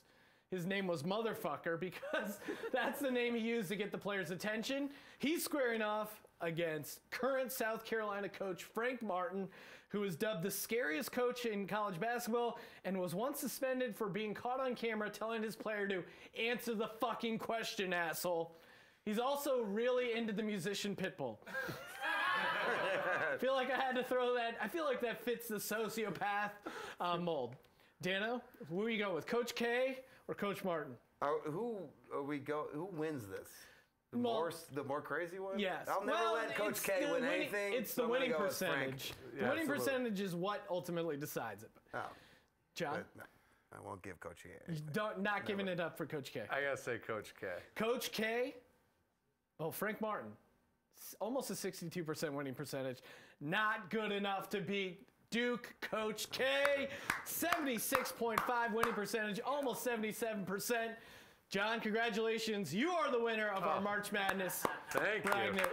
his 0.49 0.65
name 0.65 0.87
was 0.87 1.03
Motherfucker 1.03 1.79
because 1.79 2.39
that's 2.73 2.99
the 2.99 3.11
name 3.11 3.35
he 3.35 3.41
used 3.41 3.69
to 3.69 3.75
get 3.75 3.91
the 3.91 3.97
players' 3.97 4.31
attention. 4.31 4.89
He's 5.19 5.43
squaring 5.43 5.83
off 5.83 6.23
against 6.41 6.99
current 7.11 7.51
South 7.51 7.85
Carolina 7.85 8.27
coach 8.27 8.63
Frank 8.63 9.03
Martin, 9.03 9.47
who 9.89 10.03
is 10.03 10.15
dubbed 10.15 10.41
the 10.41 10.49
scariest 10.49 11.11
coach 11.11 11.45
in 11.45 11.67
college 11.67 11.99
basketball 11.99 12.57
and 12.83 12.99
was 12.99 13.13
once 13.13 13.39
suspended 13.39 13.95
for 13.95 14.09
being 14.09 14.33
caught 14.33 14.59
on 14.59 14.73
camera 14.73 15.07
telling 15.07 15.43
his 15.43 15.55
player 15.55 15.87
to 15.87 16.03
answer 16.37 16.73
the 16.73 16.89
fucking 16.99 17.37
question, 17.37 17.93
asshole. 17.93 18.57
He's 19.05 19.19
also 19.19 19.61
really 19.61 20.13
into 20.13 20.33
the 20.33 20.43
musician 20.43 20.95
Pitbull. 20.95 21.37
I 23.33 23.37
feel 23.39 23.53
like 23.53 23.71
I 23.71 23.75
had 23.79 23.95
to 23.95 24.03
throw 24.03 24.33
that. 24.35 24.55
I 24.61 24.67
feel 24.67 24.85
like 24.85 25.01
that 25.01 25.23
fits 25.23 25.47
the 25.47 25.55
sociopath 25.55 26.51
uh, 26.99 27.17
mold. 27.17 27.55
Dano, 28.01 28.41
who 28.69 28.81
are 28.83 28.89
you 28.89 28.97
going 29.03 29.15
with, 29.15 29.27
Coach 29.27 29.53
K 29.55 29.99
or 30.27 30.33
Coach 30.35 30.63
Martin? 30.63 30.93
Are- 31.21 31.39
who 31.45 31.77
are 32.13 32.23
we 32.23 32.39
go? 32.39 32.65
Who 32.73 32.85
wins 32.85 33.27
this? 33.27 33.47
The 34.11 34.17
Well- 34.17 34.33
more, 34.33 34.51
the 34.73 34.83
more 34.83 35.01
crazy 35.01 35.39
one. 35.39 35.59
Yes. 35.59 35.87
I'll 35.87 36.03
never 36.05 36.17
Well, 36.17 36.33
let 36.33 36.55
Coach 36.55 36.81
K 36.83 37.01
win 37.03 37.11
winning- 37.21 37.29
anything. 37.31 37.73
It's 37.73 37.93
the 37.93 38.03
I'm 38.03 38.09
winning 38.09 38.31
go 38.31 38.41
with 38.43 38.57
Frank. 38.57 38.91
percentage. 38.91 39.13
The 39.33 39.43
winning 39.45 39.47
absolutely. 39.59 39.77
percentage 39.85 40.19
is 40.21 40.35
what 40.35 40.65
ultimately 40.69 41.15
decides 41.17 41.63
it. 41.63 41.69
Oh, 41.93 41.99
John, 42.75 42.93
but 42.95 43.05
no, 43.17 43.23
I 43.77 43.81
won't 43.87 44.01
give 44.01 44.19
Coach 44.19 44.43
K. 44.43 44.49
anything. 44.67 44.87
don't, 44.91 45.21
not 45.21 45.45
giving 45.45 45.67
it 45.67 45.79
up 45.79 45.95
for 45.97 46.05
Coach 46.05 46.33
K. 46.33 46.41
I 46.49 46.61
gotta 46.61 46.77
say, 46.77 46.97
Coach 46.97 47.33
K. 47.39 47.47
Coach 47.75 48.11
K, 48.11 48.55
oh, 49.59 49.71
Frank 49.71 50.01
Martin, 50.01 50.31
s- 50.31 50.50
almost 51.19 51.49
a 51.49 51.53
62% 51.53 52.31
winning 52.31 52.53
percentage. 52.53 52.99
Not 53.39 53.89
good 53.89 54.11
enough 54.11 54.49
to 54.49 54.61
beat 54.61 55.05
Duke 55.31 55.73
Coach 55.81 56.29
K. 56.29 56.89
76.5 57.25 58.73
winning 58.73 58.93
percentage, 58.93 59.39
almost 59.45 59.85
77%. 59.85 60.89
John, 61.49 61.79
congratulations. 61.79 62.73
You 62.73 62.91
are 62.91 63.11
the 63.11 63.21
winner 63.21 63.49
of 63.49 63.63
our 63.63 63.79
oh. 63.79 63.81
March 63.81 64.11
Madness 64.11 64.63
Thank 64.91 65.25
you. 65.25 65.31
bracket. 65.31 65.69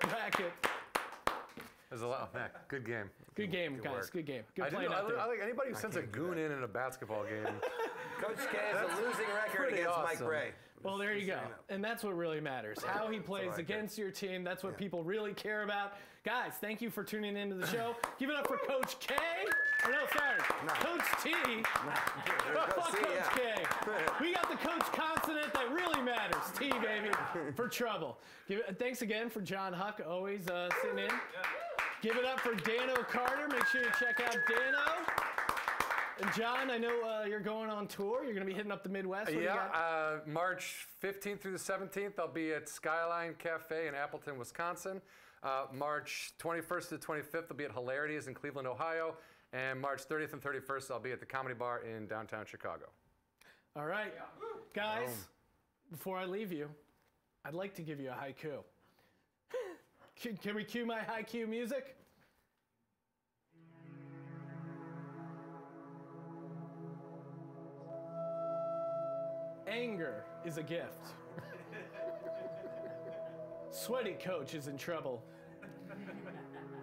bracket. 0.00 0.52
There's 1.88 2.02
a 2.02 2.06
lot. 2.06 2.30
Oh, 2.32 2.38
man, 2.38 2.50
good 2.68 2.86
game. 2.86 3.10
Good 3.34 3.50
game, 3.50 3.80
guys. 3.82 3.92
work. 3.92 4.12
Good 4.12 4.26
game. 4.26 4.42
Good 4.54 4.66
I, 4.66 4.70
do, 4.70 4.76
playing 4.76 4.92
I, 4.92 4.98
out 4.98 5.08
there. 5.08 5.18
I 5.18 5.26
like 5.26 5.40
anybody 5.42 5.70
who 5.70 5.76
sends 5.76 5.96
a 5.96 6.02
goon 6.02 6.38
in 6.38 6.52
in 6.52 6.62
a 6.62 6.68
basketball 6.68 7.24
game. 7.24 7.52
Coach 8.20 8.36
K 8.52 8.58
has 8.72 8.82
a 8.82 9.02
losing 9.02 9.26
record 9.34 9.56
pretty 9.56 9.80
against 9.80 9.98
Mike 9.98 10.14
awesome. 10.14 10.26
Brey. 10.26 10.50
Well, 10.82 10.96
there 10.96 11.14
you 11.14 11.26
go. 11.26 11.38
And 11.68 11.84
that's 11.84 12.02
what 12.02 12.16
really 12.16 12.40
matters. 12.40 12.78
How 12.82 13.08
he 13.08 13.18
plays 13.18 13.58
against 13.58 13.98
your 13.98 14.10
team. 14.10 14.42
That's 14.42 14.62
what 14.62 14.78
people 14.78 15.04
really 15.04 15.34
care 15.34 15.62
about. 15.62 15.92
Guys, 16.24 16.52
thank 16.60 16.82
you 16.82 16.90
for 16.90 17.02
tuning 17.02 17.36
into 17.36 17.54
the 17.54 17.66
show. 17.66 17.96
Give 18.18 18.28
it 18.30 18.36
up 18.36 18.46
for 18.46 18.58
Coach 18.58 18.98
K. 19.00 19.14
Or 19.86 19.90
no, 19.90 19.98
sorry. 20.16 20.38
Coach 20.68 21.22
T. 21.22 21.32
Fuck 21.64 22.96
C, 22.96 23.02
Coach 23.02 23.14
yeah. 23.14 23.28
K. 23.34 23.64
We 24.20 24.34
got 24.34 24.50
the 24.50 24.56
coach 24.56 24.84
consonant 24.92 25.52
that 25.54 25.72
really 25.72 26.02
matters. 26.02 26.42
T, 26.58 26.70
baby. 26.70 27.10
For 27.56 27.68
trouble. 27.68 28.18
Give 28.48 28.58
it, 28.58 28.78
thanks 28.78 29.00
again 29.00 29.30
for 29.30 29.40
John 29.40 29.72
Huck 29.72 30.00
always 30.06 30.46
uh, 30.48 30.68
sitting 30.82 30.98
in. 30.98 31.10
Give 32.02 32.16
it 32.16 32.24
up 32.24 32.40
for 32.40 32.54
Dano 32.54 33.02
Carter. 33.02 33.48
Make 33.48 33.66
sure 33.66 33.82
you 33.82 33.90
check 33.98 34.20
out 34.20 34.36
Dano. 34.46 35.39
And 36.20 36.32
John, 36.34 36.70
I 36.70 36.76
know 36.76 37.00
uh, 37.02 37.24
you're 37.24 37.40
going 37.40 37.70
on 37.70 37.86
tour. 37.86 38.24
You're 38.24 38.34
going 38.34 38.46
to 38.46 38.50
be 38.50 38.54
hitting 38.54 38.72
up 38.72 38.82
the 38.82 38.90
Midwest. 38.90 39.32
What 39.32 39.42
yeah, 39.42 39.68
uh, 39.72 40.18
March 40.26 40.86
15th 41.02 41.40
through 41.40 41.52
the 41.52 41.58
17th, 41.58 42.18
I'll 42.18 42.28
be 42.28 42.52
at 42.52 42.68
Skyline 42.68 43.34
Cafe 43.38 43.88
in 43.88 43.94
Appleton, 43.94 44.38
Wisconsin. 44.38 45.00
Uh, 45.42 45.64
March 45.72 46.32
21st 46.38 46.88
to 46.90 46.98
the 46.98 47.06
25th, 47.06 47.44
I'll 47.50 47.56
be 47.56 47.64
at 47.64 47.72
Hilarities 47.72 48.26
in 48.26 48.34
Cleveland, 48.34 48.68
Ohio. 48.68 49.14
And 49.54 49.80
March 49.80 50.06
30th 50.06 50.34
and 50.34 50.42
31st, 50.42 50.90
I'll 50.90 51.00
be 51.00 51.12
at 51.12 51.20
the 51.20 51.26
Comedy 51.26 51.54
Bar 51.54 51.82
in 51.84 52.06
downtown 52.06 52.44
Chicago. 52.44 52.86
All 53.74 53.86
right, 53.86 54.12
guys, 54.74 55.28
before 55.90 56.18
I 56.18 56.26
leave 56.26 56.52
you, 56.52 56.68
I'd 57.46 57.54
like 57.54 57.74
to 57.76 57.82
give 57.82 57.98
you 57.98 58.10
a 58.10 58.12
haiku. 58.12 58.58
Can, 60.20 60.36
can 60.36 60.54
we 60.54 60.64
cue 60.64 60.84
my 60.84 60.98
haiku 60.98 61.48
music? 61.48 61.96
Anger 69.70 70.24
is 70.44 70.58
a 70.58 70.62
gift. 70.62 70.98
Sweaty 73.70 74.16
coach 74.20 74.54
is 74.54 74.66
in 74.66 74.76
trouble. 74.76 75.22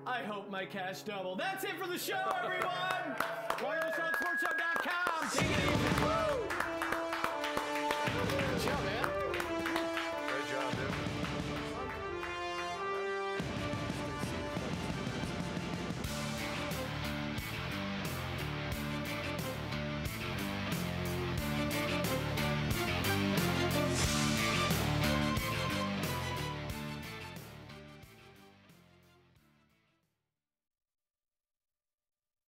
I 0.06 0.20
hope 0.20 0.50
my 0.50 0.66
cash 0.66 1.02
double. 1.02 1.36
That's 1.36 1.66
it 1.66 1.78
for 1.78 1.86
the 1.86 1.98
show, 1.98 2.32
everyone! 2.44 3.18
WirelessShow, 3.58 4.14
sportshow.com. 4.14 5.30
Take 5.34 5.52
it 5.52 5.58
easy. 5.64 6.27